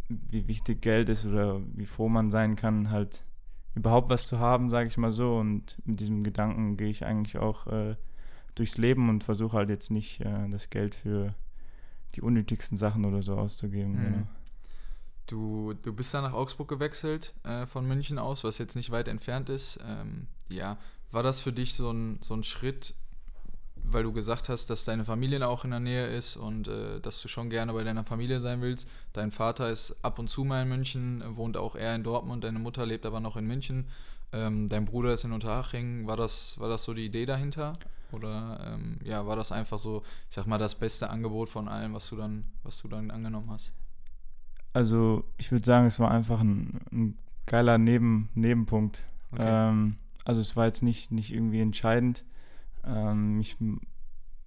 wie 0.09 0.47
wichtig 0.47 0.83
Geld 0.83 1.09
ist 1.09 1.27
oder 1.27 1.61
wie 1.75 1.87
froh 1.87 2.09
man 2.09 2.31
sein 2.31 2.57
kann, 2.57 2.91
halt 2.91 3.23
überhaupt 3.75 4.09
was 4.11 4.27
zu 4.27 4.39
haben, 4.39 4.71
sage 4.71 4.89
ich 4.89 4.97
mal 4.97 5.13
so. 5.13 5.37
Und 5.37 5.79
mit 5.85 6.01
diesem 6.01 6.25
Gedanken 6.25 6.77
gehe 6.77 6.89
ich 6.89 7.05
eigentlich 7.05 7.39
auch 7.39 7.67
äh, 7.67 7.97
durchs 8.55 8.79
Leben 8.79 9.09
und 9.09 9.25
versuche 9.25 9.57
halt 9.57 9.69
jetzt 9.69 9.91
nicht 9.91 10.21
äh, 10.21 10.49
das 10.49 10.71
Geld 10.71 10.95
für 10.95 11.35
die 12.15 12.23
unnötigsten 12.23 12.79
Sachen 12.79 13.05
oder 13.05 13.23
so 13.23 13.37
auszugeben. 13.37 13.93
Mhm. 13.93 14.05
Genau. 14.05 14.27
Du, 15.27 15.75
du 15.75 15.93
bist 15.93 16.15
dann 16.15 16.23
nach 16.23 16.33
Augsburg 16.33 16.69
gewechselt 16.69 17.35
äh, 17.43 17.67
von 17.67 17.87
München 17.87 18.19
aus, 18.19 18.45
was 18.45 18.59
jetzt 18.59 18.77
nicht 18.77 18.91
weit 18.91 19.09
entfernt 19.09 19.49
ist. 19.49 19.79
Ähm, 19.85 20.29
ja, 20.49 20.77
war 21.11 21.23
das 21.23 21.41
für 21.41 21.53
dich 21.53 21.75
so 21.75 21.91
ein, 21.91 22.19
so 22.23 22.35
ein 22.35 22.45
Schritt, 22.45 22.95
weil 23.77 24.03
du 24.03 24.13
gesagt 24.13 24.49
hast, 24.49 24.69
dass 24.69 24.85
deine 24.85 25.05
Familie 25.05 25.47
auch 25.47 25.65
in 25.65 25.71
der 25.71 25.81
Nähe 25.81 26.07
ist 26.07 26.37
und 26.37 26.69
äh, 26.69 27.01
dass 27.01 27.23
du 27.23 27.29
schon 27.29 27.51
gerne 27.51 27.73
bei 27.73 27.85
deiner 27.85 28.05
Familie 28.05 28.41
sein 28.41 28.61
willst. 28.61 28.89
Dein 29.13 29.31
Vater 29.31 29.71
ist 29.71 30.05
ab 30.05 30.19
und 30.19 30.29
zu 30.29 30.45
mal 30.45 30.63
in 30.63 30.69
München, 30.69 31.23
wohnt 31.37 31.57
auch 31.57 31.77
eher 31.77 31.95
in 31.95 32.03
Dortmund, 32.03 32.45
deine 32.45 32.59
Mutter 32.59 32.85
lebt 32.85 33.07
aber 33.07 33.21
noch 33.21 33.37
in 33.37 33.47
München. 33.47 33.87
Ähm, 34.33 34.69
dein 34.69 34.85
Bruder 34.85 35.15
ist 35.15 35.25
in 35.25 35.33
Unterhaching. 35.33 36.07
War 36.07 36.17
das, 36.17 36.59
war 36.59 36.69
das 36.69 36.83
so 36.83 36.95
die 36.95 37.07
Idee 37.07 37.27
dahinter? 37.27 37.75
Oder 38.13 38.75
ähm, 38.75 38.99
ja, 39.05 39.27
war 39.27 39.37
das 39.37 39.53
einfach 39.53 39.79
so, 39.79 40.03
ich 40.29 40.35
sag 40.35 40.47
mal, 40.47 40.59
das 40.59 40.75
beste 40.75 41.11
Angebot 41.11 41.49
von 41.49 41.69
allem, 41.69 41.95
was 41.95 42.09
du 42.09 42.17
dann, 42.17 42.45
was 42.63 42.83
du 42.83 42.89
dann 42.89 43.11
angenommen 43.11 43.51
hast? 43.51 43.73
Also 44.73 45.25
ich 45.39 45.51
würde 45.53 45.65
sagen, 45.65 45.87
es 45.87 45.99
war 45.99 46.11
einfach 46.11 46.41
ein, 46.41 46.81
ein 46.93 47.19
geiler 47.47 47.79
Neben, 47.79 48.29
Nebenpunkt. 48.35 49.03
Okay. 49.33 49.43
Ähm, 49.45 49.97
also 50.27 50.41
es 50.41 50.57
war 50.57 50.67
jetzt 50.67 50.83
nicht, 50.83 51.13
nicht 51.13 51.33
irgendwie 51.33 51.61
entscheidend. 51.61 52.25
Ähm, 52.85 53.39
ich 53.39 53.57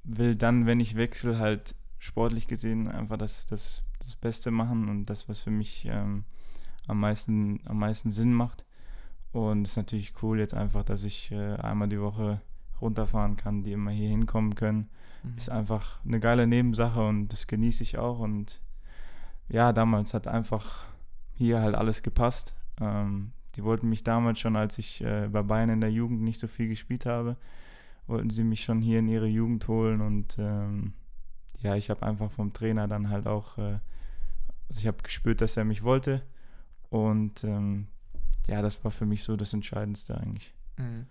will 0.04 0.36
dann, 0.36 0.66
wenn 0.66 0.82
ich 0.82 0.98
wechsle, 0.98 1.40
halt 1.40 1.74
sportlich 2.00 2.48
gesehen 2.48 2.90
einfach 2.90 3.18
das, 3.18 3.46
das, 3.46 3.82
das 4.00 4.18
Beste 4.18 4.52
machen 4.52 4.90
und 4.90 5.06
das, 5.06 5.30
was 5.30 5.40
für 5.40 5.52
mich 5.52 5.86
ähm, 5.90 6.26
am, 6.86 7.00
meisten, 7.00 7.62
am 7.66 7.80
meisten 7.80 8.12
Sinn 8.12 8.34
macht. 8.34 8.66
Und 9.32 9.64
es 9.64 9.72
ist 9.72 9.78
natürlich 9.78 10.14
cool 10.22 10.40
jetzt 10.40 10.54
einfach, 10.54 10.84
dass 10.84 11.06
ich 11.06 11.32
äh, 11.32 11.56
einmal 11.56 11.88
die 11.88 12.02
Woche 12.02 12.42
runterfahren 12.82 13.38
kann, 13.38 13.64
die 13.64 13.72
immer 13.72 13.92
hier 13.92 14.10
hinkommen 14.10 14.56
können. 14.56 14.90
Mhm. 15.24 15.38
Ist 15.38 15.50
einfach 15.50 16.04
eine 16.04 16.20
geile 16.20 16.46
Nebensache 16.46 17.08
und 17.08 17.30
das 17.30 17.48
genieße 17.48 17.84
ich 17.84 17.98
auch. 17.98 18.20
Und 18.20 18.60
ja, 19.48 19.72
damals 19.72 20.14
hat 20.14 20.28
einfach 20.28 20.88
hier 21.32 21.62
halt 21.62 21.76
alles 21.76 22.04
gepasst. 22.04 22.54
Ähm, 22.82 23.32
die 23.56 23.64
wollten 23.64 23.90
mich 23.90 24.04
damals 24.04 24.40
schon, 24.40 24.56
als 24.56 24.78
ich 24.78 25.02
äh, 25.02 25.28
bei 25.32 25.42
Bayern 25.42 25.70
in 25.70 25.82
der 25.82 25.92
Jugend 25.92 26.22
nicht 26.22 26.40
so 26.40 26.48
viel 26.48 26.68
gespielt 26.68 27.06
habe, 27.06 27.38
wollten 28.08 28.30
sie 28.30 28.44
mich 28.44 28.64
schon 28.64 28.82
hier 28.82 29.00
in 29.00 29.08
ihre 29.08 29.28
Jugend 29.28 29.68
holen 29.68 30.02
und 30.02 30.38
ähm, 30.40 30.94
ja, 31.60 31.76
ich 31.76 31.90
habe 31.90 32.06
einfach 32.06 32.32
vom 32.32 32.54
Trainer 32.54 32.88
dann 32.88 33.10
halt 33.10 33.28
auch, 33.28 33.58
äh, 33.58 33.80
also 34.70 34.80
ich 34.80 34.88
habe 34.88 35.04
gespürt, 35.04 35.42
dass 35.42 35.58
er 35.58 35.66
mich 35.66 35.84
wollte 35.84 36.24
und 36.90 37.44
ähm, 37.44 37.88
ja, 38.48 38.62
das 38.62 38.84
war 38.84 38.92
für 38.92 39.06
mich 39.06 39.24
so 39.24 39.36
das 39.36 39.54
Entscheidendste 39.54 40.18
eigentlich. 40.18 40.54
Mhm. 40.78 41.06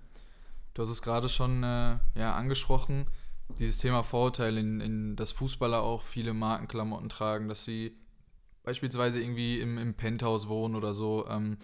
Du 0.75 0.83
hast 0.83 0.90
es 0.90 1.02
gerade 1.02 1.28
schon 1.28 1.62
äh, 1.62 1.99
ja, 2.14 2.35
angesprochen, 2.35 3.07
dieses 3.59 3.78
Thema 3.78 4.02
Vorurteil, 4.02 4.59
in, 4.59 4.80
in 4.80 5.16
dass 5.16 5.33
Fußballer 5.33 5.83
auch 5.83 6.02
viele 6.02 6.35
Markenklamotten 6.35 7.09
tragen, 7.09 7.49
dass 7.49 7.64
sie 7.64 7.97
beispielsweise 8.62 9.21
irgendwie 9.21 9.61
im, 9.61 9.78
im 9.78 9.95
Penthouse 9.95 10.49
wohnen 10.49 10.76
oder 10.76 10.95
so. 10.95 11.26
Ähm, 11.28 11.59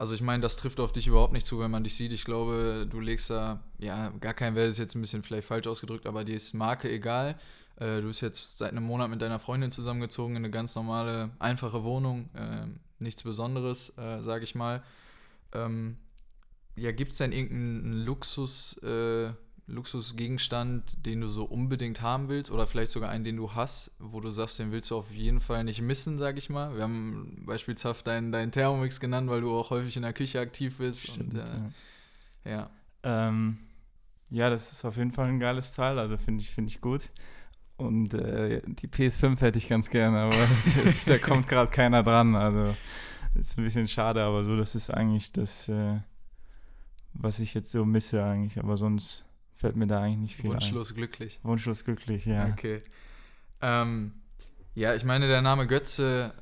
also 0.00 0.14
ich 0.14 0.22
meine, 0.22 0.40
das 0.42 0.56
trifft 0.56 0.80
auf 0.80 0.92
dich 0.92 1.06
überhaupt 1.08 1.34
nicht 1.34 1.44
zu, 1.44 1.60
wenn 1.60 1.70
man 1.70 1.84
dich 1.84 1.94
sieht. 1.94 2.14
Ich 2.14 2.24
glaube, 2.24 2.86
du 2.88 3.00
legst 3.00 3.28
da, 3.28 3.60
ja, 3.78 4.08
gar 4.18 4.32
kein 4.32 4.54
Wert 4.54 4.70
ist 4.70 4.78
jetzt 4.78 4.94
ein 4.94 5.02
bisschen 5.02 5.22
vielleicht 5.22 5.46
falsch 5.46 5.66
ausgedrückt, 5.66 6.06
aber 6.06 6.24
dir 6.24 6.36
ist 6.36 6.54
Marke 6.54 6.90
egal. 6.90 7.38
Äh, 7.76 8.00
du 8.00 8.06
bist 8.06 8.22
jetzt 8.22 8.56
seit 8.56 8.70
einem 8.70 8.84
Monat 8.84 9.10
mit 9.10 9.20
deiner 9.20 9.38
Freundin 9.38 9.70
zusammengezogen 9.70 10.36
in 10.36 10.42
eine 10.42 10.50
ganz 10.50 10.74
normale, 10.74 11.28
einfache 11.38 11.84
Wohnung. 11.84 12.30
Äh, 12.32 12.68
nichts 12.98 13.22
Besonderes, 13.24 13.90
äh, 13.98 14.22
sage 14.22 14.44
ich 14.44 14.54
mal. 14.54 14.82
Ähm, 15.52 15.98
ja, 16.76 16.92
gibt 16.92 17.12
es 17.12 17.18
denn 17.18 17.32
irgendeinen 17.32 18.06
Luxus, 18.06 18.78
äh, 18.82 19.34
Luxusgegenstand, 19.70 21.06
den 21.06 21.20
du 21.20 21.28
so 21.28 21.44
unbedingt 21.44 22.02
haben 22.02 22.28
willst 22.28 22.50
oder 22.50 22.66
vielleicht 22.66 22.90
sogar 22.90 23.10
einen, 23.10 23.24
den 23.24 23.36
du 23.36 23.54
hast, 23.54 23.92
wo 23.98 24.20
du 24.20 24.30
sagst, 24.30 24.58
den 24.58 24.72
willst 24.72 24.90
du 24.90 24.96
auf 24.96 25.12
jeden 25.12 25.40
Fall 25.40 25.64
nicht 25.64 25.80
missen, 25.80 26.18
sag 26.18 26.36
ich 26.36 26.50
mal. 26.50 26.74
Wir 26.74 26.82
haben 26.82 27.42
beispielshaft 27.46 28.06
deinen, 28.06 28.32
deinen 28.32 28.52
Thermomix 28.52 29.00
genannt, 29.00 29.30
weil 29.30 29.40
du 29.40 29.56
auch 29.56 29.70
häufig 29.70 29.96
in 29.96 30.02
der 30.02 30.12
Küche 30.12 30.40
aktiv 30.40 30.78
bist. 30.78 31.06
Stimmt, 31.06 31.34
und, 31.34 31.40
äh, 31.40 31.46
ja. 31.46 31.70
Ja. 32.44 32.70
Ähm, 33.02 33.58
ja, 34.30 34.50
das 34.50 34.72
ist 34.72 34.84
auf 34.84 34.96
jeden 34.96 35.12
Fall 35.12 35.28
ein 35.28 35.40
geiles 35.40 35.72
Teil, 35.72 35.98
also 35.98 36.16
finde 36.16 36.42
ich, 36.42 36.50
find 36.50 36.68
ich 36.68 36.80
gut. 36.80 37.10
Und 37.76 38.14
äh, 38.14 38.60
die 38.66 38.88
PS5 38.88 39.40
hätte 39.40 39.58
ich 39.58 39.68
ganz 39.68 39.90
gerne, 39.90 40.20
aber 40.20 40.36
das, 40.84 41.04
da 41.06 41.18
kommt 41.18 41.48
gerade 41.48 41.70
keiner 41.70 42.02
dran. 42.02 42.36
Also 42.36 42.76
ist 43.34 43.56
ein 43.56 43.64
bisschen 43.64 43.88
schade, 43.88 44.22
aber 44.22 44.44
so, 44.44 44.56
das 44.56 44.74
ist 44.74 44.90
eigentlich 44.90 45.32
das, 45.32 45.68
äh, 45.68 45.98
was 47.14 47.40
ich 47.40 47.54
jetzt 47.54 47.72
so 47.72 47.84
misse 47.84 48.22
eigentlich. 48.22 48.58
Aber 48.58 48.76
sonst 48.76 49.24
fällt 49.60 49.76
mir 49.76 49.86
da 49.86 50.00
eigentlich 50.00 50.18
nicht 50.18 50.36
viel 50.36 50.50
Wunschlos 50.50 50.90
ein. 50.90 50.96
glücklich. 50.96 51.38
Wunschlos 51.42 51.84
glücklich, 51.84 52.24
ja. 52.24 52.48
Okay. 52.48 52.82
Ähm, 53.60 54.12
ja, 54.74 54.94
ich 54.94 55.04
meine, 55.04 55.28
der 55.28 55.42
Name 55.42 55.66
Götze 55.66 56.32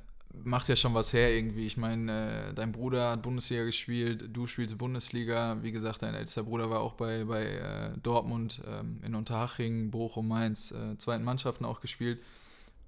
macht 0.45 0.69
ja 0.69 0.77
schon 0.77 0.95
was 0.95 1.13
her 1.13 1.35
irgendwie. 1.35 1.67
Ich 1.67 1.77
meine, 1.77 2.51
äh, 2.51 2.55
dein 2.55 2.71
Bruder 2.71 3.11
hat 3.11 3.23
Bundesliga 3.23 3.65
gespielt, 3.65 4.29
du 4.33 4.47
spielst 4.47 4.79
Bundesliga. 4.79 5.59
Wie 5.63 5.73
gesagt, 5.73 6.03
dein 6.03 6.15
ältester 6.15 6.45
Bruder 6.45 6.71
war 6.71 6.81
auch 6.81 6.95
bei, 6.95 7.25
bei 7.25 7.45
äh, 7.45 7.99
Dortmund, 8.03 8.63
ähm, 8.67 9.01
in 9.05 9.17
Unterhaching, 9.17 9.91
Bochum, 9.91 10.29
Mainz, 10.29 10.71
äh, 10.71 10.97
zweiten 10.99 11.25
Mannschaften 11.25 11.65
auch 11.65 11.81
gespielt. 11.81 12.23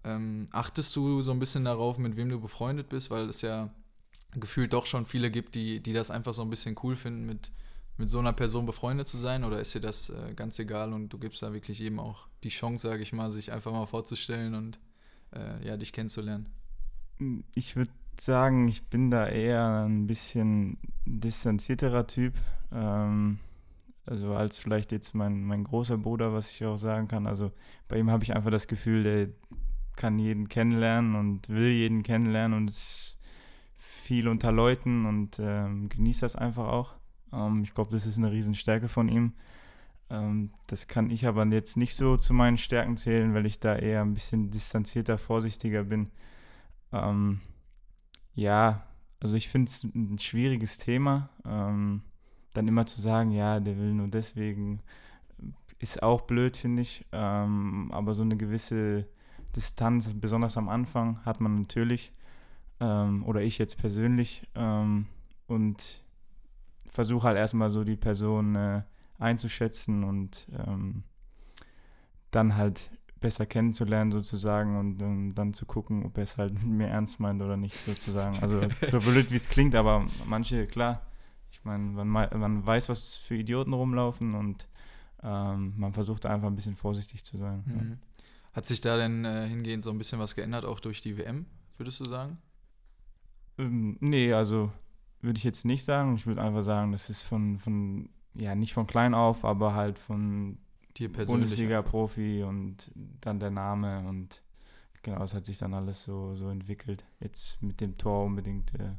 Ähm, 0.04 0.46
achtest 0.52 0.94
du 0.94 1.22
so 1.22 1.32
ein 1.32 1.40
bisschen 1.40 1.64
darauf, 1.64 1.98
mit 1.98 2.16
wem 2.16 2.28
du 2.28 2.40
befreundet 2.40 2.88
bist, 2.88 3.10
weil 3.10 3.28
es 3.28 3.42
ja 3.42 3.70
gefühlt 4.32 4.72
doch 4.72 4.86
schon 4.86 5.06
viele 5.06 5.30
gibt, 5.30 5.56
die, 5.56 5.80
die 5.80 5.92
das 5.92 6.10
einfach 6.10 6.34
so 6.34 6.42
ein 6.42 6.50
bisschen 6.50 6.76
cool 6.84 6.94
finden, 6.94 7.26
mit, 7.26 7.50
mit 8.00 8.08
so 8.08 8.18
einer 8.18 8.32
Person 8.32 8.66
befreundet 8.66 9.06
zu 9.06 9.18
sein? 9.18 9.44
Oder 9.44 9.60
ist 9.60 9.74
dir 9.74 9.80
das 9.80 10.08
äh, 10.08 10.32
ganz 10.34 10.58
egal 10.58 10.92
und 10.92 11.10
du 11.10 11.18
gibst 11.18 11.42
da 11.42 11.52
wirklich 11.52 11.80
eben 11.82 12.00
auch 12.00 12.26
die 12.42 12.48
Chance, 12.48 12.88
sage 12.88 13.02
ich 13.02 13.12
mal, 13.12 13.30
sich 13.30 13.52
einfach 13.52 13.72
mal 13.72 13.86
vorzustellen 13.86 14.54
und 14.54 14.80
äh, 15.32 15.66
ja, 15.66 15.76
dich 15.76 15.92
kennenzulernen? 15.92 16.48
Ich 17.54 17.76
würde 17.76 17.92
sagen, 18.18 18.66
ich 18.68 18.84
bin 18.86 19.10
da 19.10 19.28
eher 19.28 19.84
ein 19.84 20.06
bisschen 20.06 20.78
distanzierterer 21.04 22.06
Typ. 22.06 22.34
Ähm, 22.72 23.38
also 24.06 24.34
als 24.34 24.58
vielleicht 24.58 24.92
jetzt 24.92 25.14
mein, 25.14 25.44
mein 25.44 25.62
großer 25.62 25.98
Bruder, 25.98 26.32
was 26.32 26.50
ich 26.50 26.64
auch 26.64 26.78
sagen 26.78 27.06
kann. 27.06 27.26
Also 27.26 27.52
bei 27.86 27.98
ihm 27.98 28.10
habe 28.10 28.24
ich 28.24 28.34
einfach 28.34 28.50
das 28.50 28.66
Gefühl, 28.66 29.02
der 29.04 29.28
kann 29.96 30.18
jeden 30.18 30.48
kennenlernen 30.48 31.14
und 31.14 31.50
will 31.50 31.70
jeden 31.70 32.02
kennenlernen 32.02 32.56
und 32.56 32.68
ist 32.68 33.18
viel 33.76 34.26
unter 34.26 34.52
Leuten 34.52 35.04
und 35.04 35.38
ähm, 35.38 35.90
genießt 35.90 36.22
das 36.22 36.34
einfach 36.34 36.68
auch. 36.68 36.99
Ähm, 37.32 37.62
ich 37.62 37.74
glaube, 37.74 37.92
das 37.92 38.06
ist 38.06 38.18
eine 38.18 38.32
Riesenstärke 38.32 38.88
von 38.88 39.08
ihm. 39.08 39.34
Ähm, 40.10 40.50
das 40.66 40.88
kann 40.88 41.10
ich 41.10 41.26
aber 41.26 41.46
jetzt 41.46 41.76
nicht 41.76 41.94
so 41.94 42.16
zu 42.16 42.34
meinen 42.34 42.58
Stärken 42.58 42.96
zählen, 42.96 43.34
weil 43.34 43.46
ich 43.46 43.60
da 43.60 43.76
eher 43.76 44.02
ein 44.02 44.14
bisschen 44.14 44.50
distanzierter, 44.50 45.18
vorsichtiger 45.18 45.84
bin. 45.84 46.10
Ähm, 46.92 47.40
ja, 48.34 48.86
also 49.20 49.36
ich 49.36 49.48
finde 49.48 49.70
es 49.70 49.84
ein 49.84 50.18
schwieriges 50.18 50.78
Thema. 50.78 51.30
Ähm, 51.44 52.02
dann 52.54 52.66
immer 52.66 52.86
zu 52.86 53.00
sagen, 53.00 53.30
ja, 53.30 53.60
der 53.60 53.78
will 53.78 53.94
nur 53.94 54.08
deswegen, 54.08 54.82
ist 55.78 56.02
auch 56.02 56.22
blöd, 56.22 56.56
finde 56.56 56.82
ich. 56.82 57.06
Ähm, 57.12 57.90
aber 57.92 58.14
so 58.14 58.22
eine 58.22 58.36
gewisse 58.36 59.06
Distanz, 59.56 60.12
besonders 60.14 60.56
am 60.56 60.68
Anfang, 60.68 61.24
hat 61.24 61.40
man 61.40 61.54
natürlich. 61.60 62.12
Ähm, 62.80 63.24
oder 63.24 63.42
ich 63.42 63.58
jetzt 63.58 63.78
persönlich. 63.78 64.46
Ähm, 64.54 65.06
und 65.46 66.02
versuche 66.90 67.28
halt 67.28 67.38
erstmal 67.38 67.70
so 67.70 67.84
die 67.84 67.96
Person 67.96 68.56
äh, 68.56 68.82
einzuschätzen 69.18 70.04
und 70.04 70.48
ähm, 70.66 71.04
dann 72.30 72.56
halt 72.56 72.90
besser 73.20 73.44
kennenzulernen 73.44 74.12
sozusagen 74.12 74.78
und 74.78 75.02
um, 75.02 75.34
dann 75.34 75.52
zu 75.52 75.66
gucken, 75.66 76.06
ob 76.06 76.16
er 76.16 76.24
es 76.24 76.38
halt 76.38 76.62
mir 76.64 76.88
ernst 76.88 77.20
meint 77.20 77.42
oder 77.42 77.56
nicht 77.56 77.76
sozusagen. 77.76 78.38
Also 78.40 78.60
so 78.90 78.98
blöd 79.00 79.30
wie 79.30 79.36
es 79.36 79.48
klingt, 79.48 79.74
aber 79.74 80.06
manche, 80.26 80.66
klar, 80.66 81.02
ich 81.50 81.64
meine, 81.64 81.84
man, 81.84 82.08
man 82.08 82.66
weiß, 82.66 82.88
was 82.88 83.16
für 83.16 83.36
Idioten 83.36 83.72
rumlaufen 83.72 84.34
und 84.34 84.68
ähm, 85.22 85.74
man 85.76 85.92
versucht 85.92 86.24
einfach 86.24 86.48
ein 86.48 86.56
bisschen 86.56 86.76
vorsichtig 86.76 87.24
zu 87.24 87.36
sein. 87.36 87.62
Mhm. 87.66 87.90
Ja. 87.90 87.96
Hat 88.52 88.66
sich 88.66 88.80
da 88.80 88.96
denn 88.96 89.24
äh, 89.24 89.46
hingehend 89.46 89.84
so 89.84 89.90
ein 89.90 89.98
bisschen 89.98 90.18
was 90.18 90.34
geändert, 90.34 90.64
auch 90.64 90.80
durch 90.80 91.02
die 91.02 91.18
WM, 91.18 91.46
würdest 91.76 92.00
du 92.00 92.06
sagen? 92.06 92.38
Ähm, 93.58 93.96
nee, 94.00 94.32
also 94.32 94.72
würde 95.20 95.38
ich 95.38 95.44
jetzt 95.44 95.64
nicht 95.64 95.84
sagen. 95.84 96.16
Ich 96.16 96.26
würde 96.26 96.42
einfach 96.42 96.62
sagen, 96.62 96.92
das 96.92 97.10
ist 97.10 97.22
von, 97.22 97.58
von, 97.58 98.08
ja, 98.34 98.54
nicht 98.54 98.74
von 98.74 98.86
klein 98.86 99.14
auf, 99.14 99.44
aber 99.44 99.74
halt 99.74 99.98
von 99.98 100.58
Bundesliga-Profi 100.98 102.42
und 102.42 102.90
dann 103.20 103.40
der 103.40 103.50
Name 103.50 104.06
und 104.08 104.42
genau, 105.02 105.22
es 105.22 105.34
hat 105.34 105.46
sich 105.46 105.58
dann 105.58 105.74
alles 105.74 106.02
so, 106.02 106.34
so 106.34 106.48
entwickelt. 106.48 107.04
Jetzt 107.20 107.62
mit 107.62 107.80
dem 107.80 107.96
Tor 107.96 108.24
unbedingt 108.24 108.74
äh, 108.74 108.90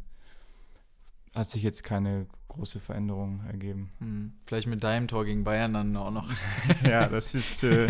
hat 1.36 1.49
sich 1.49 1.63
jetzt 1.63 1.84
keine 1.84 2.27
große 2.51 2.79
Veränderung 2.79 3.41
ergeben. 3.47 3.91
Hm. 3.99 4.33
Vielleicht 4.45 4.67
mit 4.67 4.83
deinem 4.83 5.07
Tor 5.07 5.25
gegen 5.25 5.43
Bayern 5.43 5.73
dann 5.73 5.95
auch 5.95 6.11
noch. 6.11 6.29
ja, 6.83 7.07
das 7.07 7.33
ist, 7.33 7.63
äh, 7.63 7.87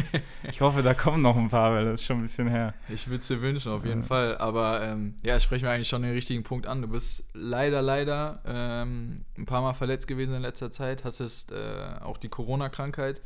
ich 0.50 0.62
hoffe, 0.62 0.84
da 0.84 0.94
kommen 0.94 1.22
noch 1.22 1.36
ein 1.36 1.50
paar, 1.50 1.74
weil 1.74 1.86
das 1.86 2.02
ist 2.02 2.06
schon 2.06 2.20
ein 2.20 2.22
bisschen 2.24 2.48
her. 2.48 2.74
Ich 2.88 3.08
würde 3.08 3.18
es 3.18 3.28
dir 3.28 3.42
wünschen, 3.42 3.72
auf 3.72 3.86
jeden 3.86 4.02
ja. 4.02 4.08
Fall. 4.08 4.38
Aber 4.38 4.84
ähm, 4.84 5.16
ja, 5.24 5.40
sprechen 5.40 5.64
wir 5.64 5.72
eigentlich 5.72 5.88
schon 5.88 6.04
den 6.04 6.14
richtigen 6.14 6.44
Punkt 6.44 6.68
an. 6.68 6.82
Du 6.82 6.88
bist 6.88 7.30
leider, 7.34 7.82
leider 7.82 8.42
ähm, 8.46 9.26
ein 9.38 9.46
paar 9.46 9.62
Mal 9.62 9.74
verletzt 9.74 10.08
gewesen 10.08 10.36
in 10.36 10.42
letzter 10.42 10.72
Zeit, 10.72 11.04
hattest 11.04 11.52
äh, 11.52 12.00
auch 12.02 12.18
die 12.18 12.30
Corona-Krankheit. 12.30 13.22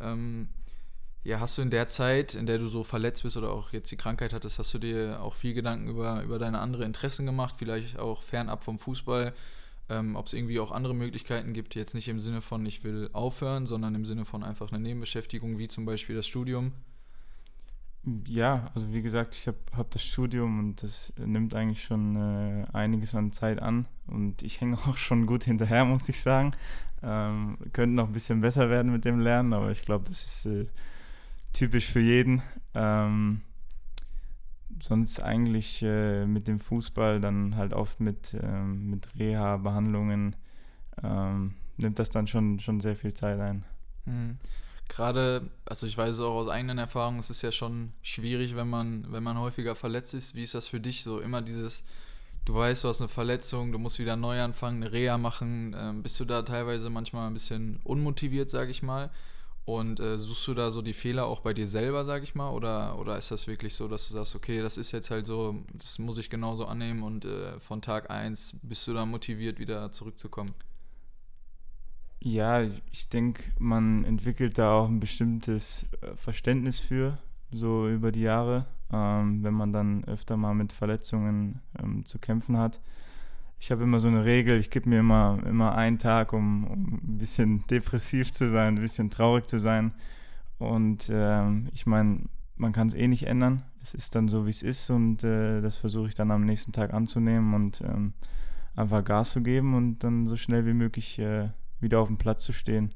Ähm, 0.00 0.48
ja, 1.22 1.38
hast 1.38 1.58
du 1.58 1.62
in 1.62 1.70
der 1.70 1.86
Zeit, 1.86 2.34
in 2.34 2.46
der 2.46 2.58
du 2.58 2.66
so 2.66 2.82
verletzt 2.82 3.22
bist 3.22 3.36
oder 3.36 3.50
auch 3.50 3.72
jetzt 3.72 3.90
die 3.90 3.96
Krankheit 3.96 4.32
hattest, 4.32 4.58
hast 4.58 4.72
du 4.74 4.78
dir 4.78 5.20
auch 5.22 5.34
viel 5.34 5.54
Gedanken 5.54 5.88
über, 5.88 6.22
über 6.22 6.38
deine 6.38 6.60
anderen 6.60 6.86
Interessen 6.86 7.26
gemacht, 7.26 7.54
vielleicht 7.58 7.98
auch 7.98 8.22
fernab 8.22 8.64
vom 8.64 8.78
Fußball? 8.78 9.34
Ähm, 9.90 10.16
ob 10.16 10.26
es 10.26 10.32
irgendwie 10.32 10.60
auch 10.60 10.70
andere 10.70 10.94
Möglichkeiten 10.94 11.52
gibt, 11.52 11.74
jetzt 11.74 11.94
nicht 11.94 12.08
im 12.08 12.20
Sinne 12.20 12.40
von, 12.40 12.64
ich 12.64 12.84
will 12.84 13.10
aufhören, 13.12 13.66
sondern 13.66 13.94
im 13.94 14.04
Sinne 14.04 14.24
von 14.24 14.44
einfach 14.44 14.70
eine 14.70 14.80
Nebenbeschäftigung, 14.80 15.58
wie 15.58 15.68
zum 15.68 15.84
Beispiel 15.84 16.16
das 16.16 16.26
Studium. 16.26 16.72
Ja, 18.26 18.70
also 18.74 18.92
wie 18.94 19.02
gesagt, 19.02 19.34
ich 19.34 19.46
habe 19.46 19.58
hab 19.76 19.90
das 19.90 20.02
Studium 20.02 20.58
und 20.58 20.82
das 20.82 21.12
nimmt 21.18 21.54
eigentlich 21.54 21.82
schon 21.82 22.16
äh, 22.16 22.66
einiges 22.72 23.14
an 23.14 23.32
Zeit 23.32 23.60
an 23.60 23.86
und 24.06 24.42
ich 24.42 24.60
hänge 24.60 24.78
auch 24.88 24.96
schon 24.96 25.26
gut 25.26 25.44
hinterher, 25.44 25.84
muss 25.84 26.08
ich 26.08 26.20
sagen. 26.20 26.52
Ähm, 27.02 27.58
könnte 27.72 27.96
noch 27.96 28.06
ein 28.06 28.12
bisschen 28.12 28.40
besser 28.40 28.70
werden 28.70 28.92
mit 28.92 29.04
dem 29.04 29.20
Lernen, 29.20 29.52
aber 29.52 29.70
ich 29.70 29.82
glaube, 29.82 30.04
das 30.08 30.24
ist 30.24 30.46
äh, 30.46 30.66
typisch 31.52 31.86
für 31.86 32.00
jeden. 32.00 32.42
Ähm, 32.74 33.42
sonst 34.82 35.22
eigentlich 35.22 35.82
äh, 35.82 36.26
mit 36.26 36.48
dem 36.48 36.60
Fußball 36.60 37.20
dann 37.20 37.56
halt 37.56 37.72
oft 37.72 38.00
mit, 38.00 38.36
ähm, 38.40 38.90
mit 38.90 39.08
Reha-Behandlungen 39.18 40.36
ähm, 41.02 41.54
nimmt 41.76 41.98
das 41.98 42.10
dann 42.10 42.26
schon, 42.26 42.60
schon 42.60 42.80
sehr 42.80 42.96
viel 42.96 43.14
Zeit 43.14 43.40
ein. 43.40 43.64
Mhm. 44.04 44.38
Gerade, 44.88 45.48
also 45.66 45.86
ich 45.86 45.96
weiß 45.96 46.18
auch 46.20 46.34
aus 46.34 46.48
eigenen 46.48 46.78
Erfahrungen, 46.78 47.20
es 47.20 47.30
ist 47.30 47.42
ja 47.42 47.52
schon 47.52 47.92
schwierig, 48.02 48.56
wenn 48.56 48.68
man, 48.68 49.06
wenn 49.12 49.22
man 49.22 49.38
häufiger 49.38 49.76
verletzt 49.76 50.14
ist. 50.14 50.34
Wie 50.34 50.42
ist 50.42 50.54
das 50.54 50.66
für 50.66 50.80
dich 50.80 51.04
so? 51.04 51.20
Immer 51.20 51.42
dieses, 51.42 51.84
du 52.44 52.54
weißt, 52.56 52.82
du 52.82 52.88
hast 52.88 53.00
eine 53.00 53.08
Verletzung, 53.08 53.70
du 53.70 53.78
musst 53.78 54.00
wieder 54.00 54.16
neu 54.16 54.40
anfangen, 54.42 54.82
eine 54.82 54.92
Reha 54.92 55.16
machen. 55.16 55.76
Ähm, 55.78 56.02
bist 56.02 56.18
du 56.18 56.24
da 56.24 56.42
teilweise 56.42 56.90
manchmal 56.90 57.28
ein 57.28 57.34
bisschen 57.34 57.78
unmotiviert, 57.84 58.50
sag 58.50 58.68
ich 58.68 58.82
mal? 58.82 59.10
Und 59.78 60.00
äh, 60.00 60.18
suchst 60.18 60.46
du 60.48 60.54
da 60.54 60.70
so 60.70 60.82
die 60.82 60.92
Fehler 60.92 61.26
auch 61.26 61.40
bei 61.40 61.54
dir 61.54 61.66
selber, 61.66 62.04
sag 62.04 62.22
ich 62.22 62.34
mal? 62.34 62.50
Oder, 62.50 62.98
oder 62.98 63.16
ist 63.16 63.30
das 63.30 63.46
wirklich 63.46 63.74
so, 63.74 63.86
dass 63.88 64.08
du 64.08 64.14
sagst, 64.14 64.34
okay, 64.34 64.60
das 64.62 64.76
ist 64.76 64.90
jetzt 64.92 65.10
halt 65.10 65.26
so, 65.26 65.62
das 65.74 65.98
muss 65.98 66.18
ich 66.18 66.28
genauso 66.28 66.66
annehmen 66.66 67.02
und 67.02 67.24
äh, 67.24 67.58
von 67.60 67.80
Tag 67.80 68.10
1 68.10 68.60
bist 68.62 68.86
du 68.88 68.94
da 68.94 69.06
motiviert, 69.06 69.58
wieder 69.58 69.92
zurückzukommen? 69.92 70.54
Ja, 72.18 72.62
ich 72.92 73.08
denke, 73.08 73.44
man 73.58 74.04
entwickelt 74.04 74.58
da 74.58 74.72
auch 74.72 74.88
ein 74.88 75.00
bestimmtes 75.00 75.86
äh, 76.00 76.16
Verständnis 76.16 76.80
für, 76.80 77.18
so 77.50 77.88
über 77.88 78.12
die 78.12 78.22
Jahre, 78.22 78.66
ähm, 78.92 79.42
wenn 79.42 79.54
man 79.54 79.72
dann 79.72 80.04
öfter 80.04 80.36
mal 80.36 80.54
mit 80.54 80.72
Verletzungen 80.72 81.60
ähm, 81.78 82.04
zu 82.04 82.18
kämpfen 82.18 82.58
hat 82.58 82.80
ich 83.60 83.70
habe 83.70 83.82
immer 83.82 84.00
so 84.00 84.08
eine 84.08 84.24
Regel, 84.24 84.58
ich 84.58 84.70
gebe 84.70 84.88
mir 84.88 85.00
immer, 85.00 85.38
immer 85.44 85.74
einen 85.74 85.98
Tag, 85.98 86.32
um, 86.32 86.64
um 86.64 86.94
ein 86.94 87.18
bisschen 87.18 87.66
depressiv 87.66 88.32
zu 88.32 88.48
sein, 88.48 88.76
ein 88.76 88.80
bisschen 88.80 89.10
traurig 89.10 89.46
zu 89.48 89.60
sein. 89.60 89.92
Und 90.58 91.10
ähm, 91.12 91.68
ich 91.74 91.84
meine, 91.84 92.24
man 92.56 92.72
kann 92.72 92.88
es 92.88 92.94
eh 92.94 93.06
nicht 93.06 93.26
ändern. 93.26 93.62
Es 93.82 93.92
ist 93.92 94.14
dann 94.14 94.28
so, 94.28 94.46
wie 94.46 94.50
es 94.50 94.62
ist 94.62 94.88
und 94.88 95.24
äh, 95.24 95.60
das 95.60 95.76
versuche 95.76 96.08
ich 96.08 96.14
dann 96.14 96.30
am 96.30 96.44
nächsten 96.46 96.72
Tag 96.72 96.94
anzunehmen 96.94 97.52
und 97.52 97.82
ähm, 97.82 98.14
einfach 98.76 99.04
Gas 99.04 99.32
zu 99.32 99.42
geben 99.42 99.74
und 99.74 99.98
dann 99.98 100.26
so 100.26 100.36
schnell 100.36 100.64
wie 100.64 100.72
möglich 100.72 101.18
äh, 101.18 101.50
wieder 101.80 102.00
auf 102.00 102.08
dem 102.08 102.16
Platz 102.16 102.44
zu 102.44 102.54
stehen. 102.54 102.94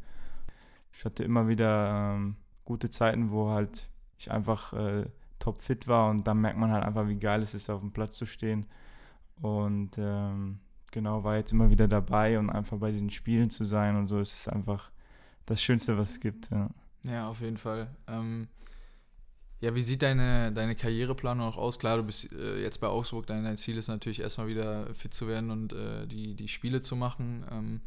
Ich 0.93 1.05
hatte 1.05 1.25
immer 1.25 1.47
wieder 1.47 2.15
ähm, 2.15 2.37
gute 2.65 2.89
Zeiten, 2.89 3.31
wo 3.31 3.51
halt 3.51 3.87
ich 4.17 4.31
einfach 4.31 4.73
äh, 4.73 5.05
topfit 5.41 5.89
war 5.89 6.09
und 6.09 6.27
dann 6.27 6.41
merkt 6.41 6.59
man 6.59 6.73
halt 6.73 6.85
einfach, 6.85 7.07
wie 7.07 7.19
geil 7.19 7.43
es 7.43 7.53
ist, 7.53 7.69
auf 7.69 7.81
dem 7.81 7.93
Platz 7.93 8.17
zu 8.17 8.25
stehen 8.25 8.65
und 9.41 9.91
ähm, 9.99 10.59
genau, 10.93 11.25
war 11.25 11.37
jetzt 11.37 11.53
immer 11.53 11.71
wieder 11.71 11.89
dabei 11.89 12.39
und 12.39 12.51
einfach 12.51 12.79
bei 12.79 12.91
diesen 12.91 13.11
Spielen 13.11 13.51
zu 13.51 13.65
sein 13.65 13.97
und 13.97 14.07
so 14.07 14.21
ist 14.21 14.33
es 14.33 14.49
einfach 14.49 14.91
das 15.47 15.63
Schönste, 15.63 15.99
was 15.99 16.13
es 16.13 16.21
gibt. 16.21 16.51
Ja, 16.51 16.71
ja 17.03 17.29
auf 17.29 17.41
jeden 17.41 17.59
Fall. 17.59 17.89
Ähm, 18.07 18.49
ja, 19.61 19.75
wie 19.75 19.83
sieht 19.83 20.03
deine, 20.03 20.53
deine 20.53 20.75
Karriereplanung 20.75 21.47
auch 21.47 21.57
aus? 21.57 21.79
Klar, 21.79 21.97
du 21.97 22.03
bist 22.03 22.31
äh, 22.33 22.61
jetzt 22.63 22.81
bei 22.81 22.87
Augsburg, 22.87 23.27
dein, 23.27 23.45
dein 23.45 23.57
Ziel 23.57 23.79
ist 23.79 23.89
natürlich 23.89 24.21
erstmal 24.21 24.47
wieder 24.49 24.93
fit 24.95 25.15
zu 25.15 25.27
werden 25.27 25.51
und 25.51 25.73
äh, 25.73 26.07
die, 26.07 26.35
die 26.35 26.49
Spiele 26.49 26.81
zu 26.81 26.97
machen. 26.97 27.45
Ähm, 27.51 27.81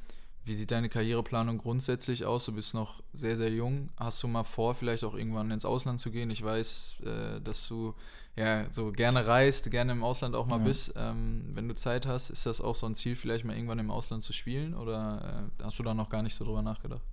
wie 0.47 0.53
sieht 0.53 0.71
deine 0.71 0.89
Karriereplanung 0.89 1.57
grundsätzlich 1.57 2.25
aus? 2.25 2.45
Du 2.45 2.53
bist 2.53 2.73
noch 2.73 3.03
sehr, 3.13 3.37
sehr 3.37 3.51
jung. 3.51 3.89
Hast 3.97 4.21
du 4.23 4.27
mal 4.27 4.43
vor, 4.43 4.75
vielleicht 4.75 5.03
auch 5.03 5.15
irgendwann 5.15 5.51
ins 5.51 5.65
Ausland 5.65 5.99
zu 5.99 6.11
gehen? 6.11 6.29
Ich 6.29 6.43
weiß, 6.43 6.95
äh, 7.05 7.41
dass 7.41 7.67
du 7.67 7.93
ja 8.35 8.71
so 8.71 8.91
gerne 8.91 9.27
reist, 9.27 9.69
gerne 9.71 9.91
im 9.91 10.03
Ausland 10.03 10.35
auch 10.35 10.45
mal 10.45 10.59
ja. 10.59 10.65
bist. 10.65 10.93
Ähm, 10.95 11.51
wenn 11.53 11.67
du 11.67 11.75
Zeit 11.75 12.05
hast, 12.05 12.29
ist 12.29 12.45
das 12.45 12.61
auch 12.61 12.75
so 12.75 12.85
ein 12.85 12.95
Ziel, 12.95 13.15
vielleicht 13.15 13.45
mal 13.45 13.55
irgendwann 13.55 13.79
im 13.79 13.91
Ausland 13.91 14.23
zu 14.23 14.33
spielen? 14.33 14.73
Oder 14.73 15.49
äh, 15.59 15.63
hast 15.63 15.79
du 15.79 15.83
da 15.83 15.93
noch 15.93 16.09
gar 16.09 16.21
nicht 16.21 16.35
so 16.35 16.45
drüber 16.45 16.61
nachgedacht? 16.61 17.03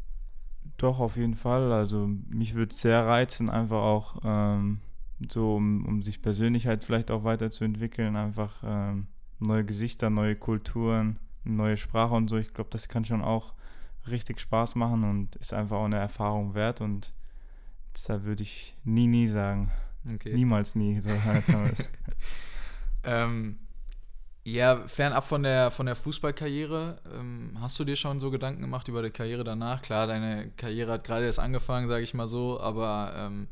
Doch, 0.76 1.00
auf 1.00 1.16
jeden 1.16 1.34
Fall. 1.34 1.72
Also 1.72 2.08
mich 2.28 2.54
würde 2.54 2.72
es 2.72 2.80
sehr 2.80 3.06
reizen, 3.06 3.50
einfach 3.50 3.82
auch 3.82 4.16
ähm, 4.24 4.80
so, 5.30 5.56
um, 5.56 5.84
um 5.86 6.02
sich 6.02 6.22
persönlich 6.22 6.66
halt 6.66 6.84
vielleicht 6.84 7.10
auch 7.10 7.24
weiterzuentwickeln, 7.24 8.16
einfach 8.16 8.62
ähm, 8.64 9.06
neue 9.38 9.64
Gesichter, 9.64 10.10
neue 10.10 10.36
Kulturen 10.36 11.18
neue 11.44 11.76
Sprache 11.76 12.14
und 12.14 12.28
so. 12.28 12.36
Ich 12.36 12.52
glaube, 12.54 12.70
das 12.70 12.88
kann 12.88 13.04
schon 13.04 13.22
auch 13.22 13.54
richtig 14.08 14.40
Spaß 14.40 14.74
machen 14.74 15.04
und 15.04 15.36
ist 15.36 15.54
einfach 15.54 15.76
auch 15.78 15.84
eine 15.84 15.98
Erfahrung 15.98 16.54
wert 16.54 16.80
und 16.80 17.12
deshalb 17.94 18.24
würde 18.24 18.42
ich 18.42 18.76
nie, 18.84 19.06
nie 19.06 19.26
sagen. 19.26 19.70
Okay. 20.12 20.34
Niemals 20.34 20.74
nie. 20.74 21.00
So 21.00 21.10
halt 21.24 21.44
ähm, 23.04 23.58
ja, 24.44 24.86
fernab 24.86 25.24
von 25.24 25.42
der, 25.42 25.70
von 25.70 25.86
der 25.86 25.96
Fußballkarriere, 25.96 26.98
ähm, 27.18 27.56
hast 27.60 27.78
du 27.78 27.84
dir 27.84 27.96
schon 27.96 28.20
so 28.20 28.30
Gedanken 28.30 28.60
gemacht 28.60 28.88
über 28.88 29.02
die 29.02 29.10
Karriere 29.10 29.42
danach? 29.42 29.80
Klar, 29.80 30.06
deine 30.06 30.50
Karriere 30.56 30.92
hat 30.92 31.04
gerade 31.04 31.24
erst 31.24 31.38
angefangen, 31.38 31.88
sage 31.88 32.04
ich 32.04 32.12
mal 32.12 32.28
so, 32.28 32.60
aber 32.60 33.14
ähm, 33.16 33.48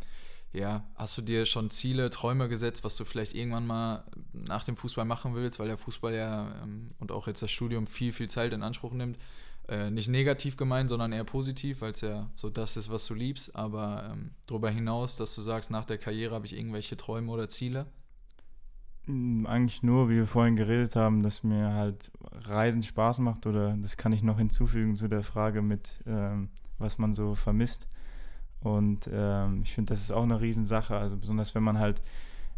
ja, 0.53 0.85
hast 0.97 1.17
du 1.17 1.23
dir 1.23 1.47
schon 1.47 1.71
Ziele, 1.71 2.11
Träume 2.11 2.49
gesetzt, 2.49 2.85
was 2.85 2.97
du 2.97 3.05
vielleicht 3.05 3.35
irgendwann 3.35 3.67
mal 3.67 4.05
nach 4.33 4.65
dem 4.65 4.77
Fußball 4.77 5.07
machen 5.07 5.35
willst, 5.35 5.59
weil 5.59 5.69
der 5.69 5.79
Fußball 5.79 6.15
ja 6.15 6.55
ähm, 6.63 6.91
und 6.99 7.11
auch 7.11 7.27
jetzt 7.27 7.43
das 7.43 7.51
Studium 7.51 7.87
viel, 7.87 8.13
viel 8.13 8.29
Zeit 8.29 8.53
in 8.53 8.63
Anspruch 8.63 8.93
nimmt? 8.93 9.19
Äh, 9.69 9.91
nicht 9.91 10.09
negativ 10.09 10.57
gemeint, 10.57 10.91
sondern 10.91 11.13
eher 11.13 11.25
positiv, 11.25 11.81
weil 11.81 11.93
es 11.93 12.03
ja 12.03 12.29
so 12.35 12.51
das 12.51 12.77
ist, 12.77 12.91
was 12.91 13.07
du 13.07 13.15
liebst. 13.15 13.57
Aber 13.57 14.11
ähm, 14.13 14.33
darüber 14.47 14.69
hinaus, 14.69 15.17
dass 15.17 15.35
du 15.35 15.41
sagst, 15.41 15.71
nach 15.71 15.87
der 15.87 15.99
Karriere 15.99 16.35
habe 16.35 16.45
ich 16.45 16.57
irgendwelche 16.57 16.97
Träume 16.97 17.33
oder 17.33 17.49
Ziele? 17.49 17.87
Hm, 19.07 19.47
eigentlich 19.47 19.83
nur, 19.83 20.11
wie 20.11 20.17
wir 20.17 20.27
vorhin 20.27 20.57
geredet 20.57 20.97
haben, 20.97 21.23
dass 21.23 21.43
mir 21.43 21.73
halt 21.73 22.11
Reisen 22.33 22.83
Spaß 22.83 23.19
macht 23.19 23.47
oder 23.47 23.75
das 23.79 23.97
kann 23.97 24.13
ich 24.13 24.23
noch 24.23 24.39
hinzufügen 24.39 24.97
zu 24.97 25.09
der 25.09 25.23
Frage 25.23 25.63
mit, 25.63 26.03
ähm, 26.07 26.51
was 26.79 26.99
man 26.99 27.15
so 27.15 27.35
vermisst. 27.35 27.89
Und 28.63 29.11
ähm, 29.13 29.63
ich 29.63 29.73
finde, 29.73 29.93
das 29.93 30.01
ist 30.01 30.13
auch 30.13 30.23
eine 30.23 30.41
Riesensache. 30.41 30.97
Also 30.97 31.17
besonders 31.17 31.55
wenn 31.55 31.63
man 31.63 31.79
halt 31.79 32.03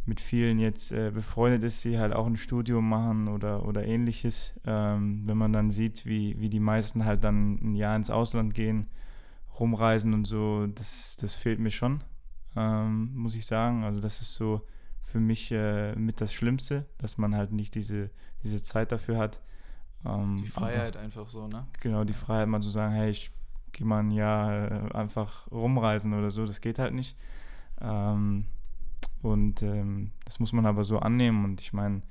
mit 0.06 0.20
vielen 0.20 0.58
jetzt 0.58 0.92
äh, 0.92 1.10
befreundet 1.10 1.62
ist, 1.62 1.82
die 1.84 1.98
halt 1.98 2.12
auch 2.12 2.26
ein 2.26 2.36
Studium 2.36 2.88
machen 2.88 3.28
oder, 3.28 3.66
oder 3.66 3.86
ähnliches. 3.86 4.52
Ähm, 4.66 5.22
wenn 5.26 5.38
man 5.38 5.52
dann 5.52 5.70
sieht, 5.70 6.04
wie, 6.04 6.38
wie 6.38 6.50
die 6.50 6.60
meisten 6.60 7.04
halt 7.04 7.24
dann 7.24 7.54
ein 7.62 7.74
Jahr 7.74 7.96
ins 7.96 8.10
Ausland 8.10 8.54
gehen, 8.54 8.86
rumreisen 9.58 10.12
und 10.12 10.26
so, 10.26 10.66
das, 10.66 11.16
das 11.18 11.34
fehlt 11.34 11.58
mir 11.58 11.70
schon, 11.70 12.04
ähm, 12.54 13.14
muss 13.14 13.34
ich 13.34 13.46
sagen. 13.46 13.84
Also 13.84 14.00
das 14.00 14.20
ist 14.20 14.34
so 14.34 14.60
für 15.00 15.20
mich 15.20 15.50
äh, 15.52 15.94
mit 15.96 16.20
das 16.20 16.34
Schlimmste, 16.34 16.84
dass 16.98 17.16
man 17.16 17.34
halt 17.34 17.52
nicht 17.52 17.74
diese, 17.74 18.10
diese 18.42 18.62
Zeit 18.62 18.92
dafür 18.92 19.16
hat. 19.16 19.40
Ähm, 20.04 20.42
die 20.42 20.48
Freiheit 20.48 20.98
einfach 20.98 21.30
so, 21.30 21.48
ne? 21.48 21.66
Genau, 21.80 22.04
die 22.04 22.12
Freiheit 22.12 22.48
mal 22.48 22.60
zu 22.60 22.70
sagen, 22.70 22.92
hey, 22.92 23.10
ich 23.10 23.30
mal 23.80 24.00
ein 24.00 24.10
Jahr 24.10 24.70
äh, 24.70 24.94
einfach 24.94 25.50
rumreisen 25.50 26.14
oder 26.14 26.30
so, 26.30 26.46
das 26.46 26.60
geht 26.60 26.78
halt 26.78 26.94
nicht. 26.94 27.16
Ähm, 27.80 28.46
und 29.22 29.62
ähm, 29.62 30.10
das 30.24 30.38
muss 30.38 30.52
man 30.52 30.66
aber 30.66 30.84
so 30.84 30.98
annehmen. 30.98 31.44
Und 31.44 31.60
ich 31.60 31.72
meine, 31.72 32.02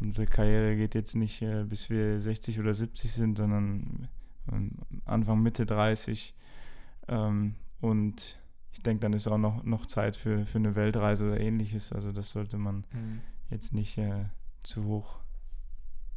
unsere 0.00 0.26
Karriere 0.26 0.76
geht 0.76 0.94
jetzt 0.94 1.16
nicht, 1.16 1.42
äh, 1.42 1.64
bis 1.64 1.90
wir 1.90 2.20
60 2.20 2.60
oder 2.60 2.74
70 2.74 3.12
sind, 3.12 3.38
sondern 3.38 4.08
äh, 4.50 4.70
Anfang, 5.04 5.42
Mitte 5.42 5.66
30. 5.66 6.34
Ähm, 7.08 7.56
und 7.80 8.38
ich 8.72 8.82
denke, 8.82 9.00
dann 9.00 9.12
ist 9.12 9.26
auch 9.28 9.38
noch, 9.38 9.64
noch 9.64 9.86
Zeit 9.86 10.16
für, 10.16 10.46
für 10.46 10.58
eine 10.58 10.74
Weltreise 10.76 11.26
oder 11.26 11.40
ähnliches. 11.40 11.92
Also 11.92 12.12
das 12.12 12.30
sollte 12.30 12.58
man 12.58 12.84
mhm. 12.92 13.20
jetzt 13.50 13.74
nicht 13.74 13.98
äh, 13.98 14.26
zu 14.62 14.84
hoch 14.84 15.21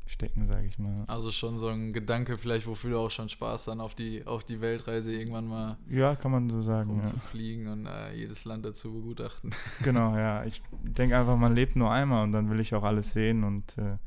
stecken, 0.05 0.45
sage 0.45 0.67
ich 0.67 0.77
mal. 0.77 1.03
Also 1.07 1.31
schon 1.31 1.57
so 1.57 1.67
ein 1.67 1.91
Gedanke 1.93 2.37
vielleicht, 2.37 2.67
wofür 2.67 2.91
du 2.91 2.99
auch 2.99 3.09
schon 3.11 3.29
Spaß 3.29 3.65
dann 3.65 3.81
auf 3.81 3.95
die, 3.95 4.25
auf 4.25 4.43
die 4.43 4.61
Weltreise 4.61 5.13
irgendwann 5.13 5.47
mal 5.47 5.77
Ja, 5.89 6.15
kann 6.15 6.31
man 6.31 6.49
so 6.49 6.61
sagen. 6.61 6.97
Ja. 6.97 7.05
zu 7.05 7.17
fliegen 7.17 7.67
und 7.67 7.85
äh, 7.87 8.13
jedes 8.13 8.45
Land 8.45 8.65
dazu 8.65 8.93
begutachten. 8.93 9.51
Genau, 9.81 10.15
ja. 10.15 10.43
Ich 10.45 10.61
denke 10.83 11.17
einfach, 11.17 11.37
man 11.37 11.55
lebt 11.55 11.75
nur 11.75 11.91
einmal 11.91 12.23
und 12.23 12.31
dann 12.31 12.49
will 12.49 12.59
ich 12.59 12.73
auch 12.75 12.83
alles 12.83 13.13
sehen 13.13 13.43
und 13.43 13.77
äh, 13.77 13.97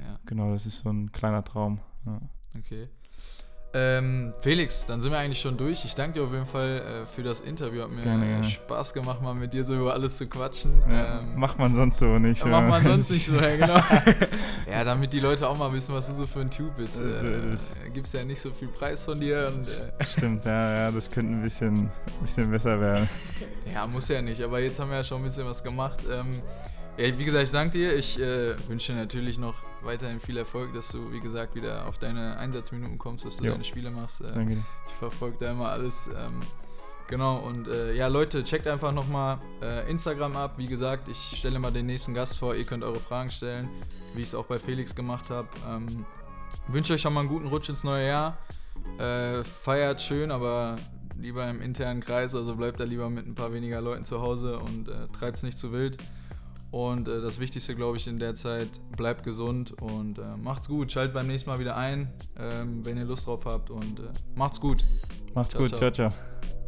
ja. 0.00 0.18
genau, 0.26 0.52
das 0.52 0.66
ist 0.66 0.80
so 0.80 0.90
ein 0.90 1.12
kleiner 1.12 1.44
Traum. 1.44 1.80
Ja. 2.06 2.20
Okay. 2.58 2.88
Ähm, 3.74 4.34
Felix, 4.40 4.84
dann 4.84 5.00
sind 5.00 5.12
wir 5.12 5.18
eigentlich 5.18 5.40
schon 5.40 5.56
durch. 5.56 5.82
Ich 5.86 5.94
danke 5.94 6.18
dir 6.18 6.24
auf 6.26 6.32
jeden 6.32 6.44
Fall 6.44 7.02
äh, 7.04 7.06
für 7.06 7.22
das 7.22 7.40
Interview. 7.40 7.82
Hat 7.82 7.90
mir 7.90 8.02
Gerne, 8.02 8.40
äh. 8.40 8.44
Spaß 8.44 8.92
gemacht, 8.92 9.22
mal 9.22 9.32
mit 9.34 9.54
dir 9.54 9.64
so 9.64 9.74
über 9.74 9.94
alles 9.94 10.18
zu 10.18 10.26
quatschen. 10.26 10.82
Ja, 10.90 11.20
Ähm, 11.20 11.36
macht 11.36 11.58
man 11.58 11.74
sonst 11.74 11.98
so 11.98 12.18
nicht. 12.18 12.44
ja, 12.44 12.50
macht 12.50 12.68
man 12.68 12.82
sonst 12.84 13.10
nicht 13.10 13.24
so, 13.26 13.34
ja, 13.36 13.56
genau. 13.56 13.80
ja, 14.70 14.84
damit 14.84 15.14
die 15.14 15.20
Leute 15.20 15.48
auch 15.48 15.56
mal 15.56 15.72
wissen, 15.72 15.94
was 15.94 16.08
du 16.08 16.14
so 16.14 16.26
für 16.26 16.40
ein 16.40 16.50
Typ 16.50 16.76
bist. 16.76 16.96
So 16.98 17.08
ist 17.08 17.22
es. 17.22 17.72
Äh, 17.86 17.90
Gibt 17.90 18.08
es 18.08 18.12
ja 18.12 18.24
nicht 18.24 18.42
so 18.42 18.50
viel 18.50 18.68
Preis 18.68 19.02
von 19.04 19.18
dir. 19.18 19.50
Und, 19.56 19.66
äh, 19.66 20.04
Stimmt, 20.04 20.44
ja, 20.44 20.74
ja, 20.76 20.90
das 20.90 21.08
könnte 21.10 21.32
ein 21.32 21.42
bisschen, 21.42 21.90
bisschen 22.20 22.50
besser 22.50 22.78
werden. 22.78 23.08
ja, 23.72 23.86
muss 23.86 24.06
ja 24.08 24.20
nicht. 24.20 24.42
Aber 24.42 24.60
jetzt 24.60 24.78
haben 24.80 24.90
wir 24.90 24.98
ja 24.98 25.04
schon 25.04 25.22
ein 25.22 25.24
bisschen 25.24 25.46
was 25.46 25.64
gemacht. 25.64 26.00
Ähm, 26.10 26.28
ja, 26.98 27.18
wie 27.18 27.24
gesagt, 27.24 27.44
ich 27.44 27.50
danke 27.50 27.78
dir. 27.78 27.94
Ich 27.96 28.18
äh, 28.18 28.54
wünsche 28.68 28.92
dir 28.92 28.98
natürlich 28.98 29.38
noch 29.38 29.56
weiterhin 29.82 30.20
viel 30.20 30.36
Erfolg, 30.36 30.72
dass 30.74 30.88
du, 30.88 31.12
wie 31.12 31.20
gesagt, 31.20 31.54
wieder 31.54 31.86
auf 31.86 31.98
deine 31.98 32.36
Einsatzminuten 32.38 32.98
kommst, 32.98 33.24
dass 33.24 33.36
du 33.38 33.44
Jo. 33.44 33.52
deine 33.52 33.64
Spiele 33.64 33.90
machst. 33.90 34.20
Äh, 34.20 34.32
Danke 34.32 34.54
dir. 34.56 34.64
Ich 34.88 34.94
verfolge 34.94 35.36
da 35.40 35.50
immer 35.52 35.70
alles. 35.70 36.08
Ähm, 36.16 36.40
genau, 37.08 37.38
und 37.38 37.66
äh, 37.68 37.94
ja, 37.94 38.08
Leute, 38.08 38.44
checkt 38.44 38.66
einfach 38.66 38.92
nochmal 38.92 39.38
äh, 39.62 39.90
Instagram 39.90 40.36
ab. 40.36 40.54
Wie 40.58 40.66
gesagt, 40.66 41.08
ich 41.08 41.18
stelle 41.38 41.58
mal 41.58 41.72
den 41.72 41.86
nächsten 41.86 42.14
Gast 42.14 42.38
vor. 42.38 42.54
Ihr 42.54 42.64
könnt 42.64 42.84
eure 42.84 43.00
Fragen 43.00 43.30
stellen, 43.30 43.68
wie 44.14 44.20
ich 44.20 44.28
es 44.28 44.34
auch 44.34 44.46
bei 44.46 44.58
Felix 44.58 44.94
gemacht 44.94 45.30
habe. 45.30 45.48
Ähm, 45.68 46.04
wünsche 46.68 46.92
euch 46.94 47.00
schon 47.00 47.14
mal 47.14 47.20
einen 47.20 47.28
guten 47.28 47.46
Rutsch 47.46 47.68
ins 47.68 47.84
neue 47.84 48.06
Jahr. 48.06 48.38
Äh, 48.98 49.42
feiert 49.44 50.00
schön, 50.00 50.30
aber 50.30 50.76
lieber 51.16 51.48
im 51.48 51.60
internen 51.62 52.00
Kreis. 52.00 52.34
Also 52.34 52.54
bleibt 52.56 52.80
da 52.80 52.84
lieber 52.84 53.08
mit 53.08 53.26
ein 53.26 53.34
paar 53.34 53.52
weniger 53.52 53.80
Leuten 53.80 54.04
zu 54.04 54.20
Hause 54.20 54.58
und 54.58 54.88
äh, 54.88 55.08
treibt 55.18 55.38
es 55.38 55.42
nicht 55.42 55.56
zu 55.58 55.72
wild. 55.72 55.96
Und 56.72 57.06
äh, 57.06 57.20
das 57.20 57.38
Wichtigste, 57.38 57.76
glaube 57.76 57.98
ich, 57.98 58.06
in 58.06 58.18
der 58.18 58.34
Zeit, 58.34 58.80
bleibt 58.96 59.24
gesund 59.24 59.74
und 59.82 60.18
äh, 60.18 60.36
macht's 60.42 60.68
gut. 60.68 60.90
Schaltet 60.90 61.12
beim 61.12 61.26
nächsten 61.26 61.50
Mal 61.50 61.58
wieder 61.58 61.76
ein, 61.76 62.10
ähm, 62.38 62.84
wenn 62.84 62.96
ihr 62.96 63.04
Lust 63.04 63.26
drauf 63.26 63.44
habt. 63.44 63.68
Und 63.70 64.00
äh, 64.00 64.04
macht's 64.34 64.58
gut. 64.58 64.82
Macht's 65.34 65.50
Ciao, 65.50 65.62
gut. 65.62 65.76
ciao. 65.76 65.90
ciao. 65.90 66.08
ciao. 66.08 66.61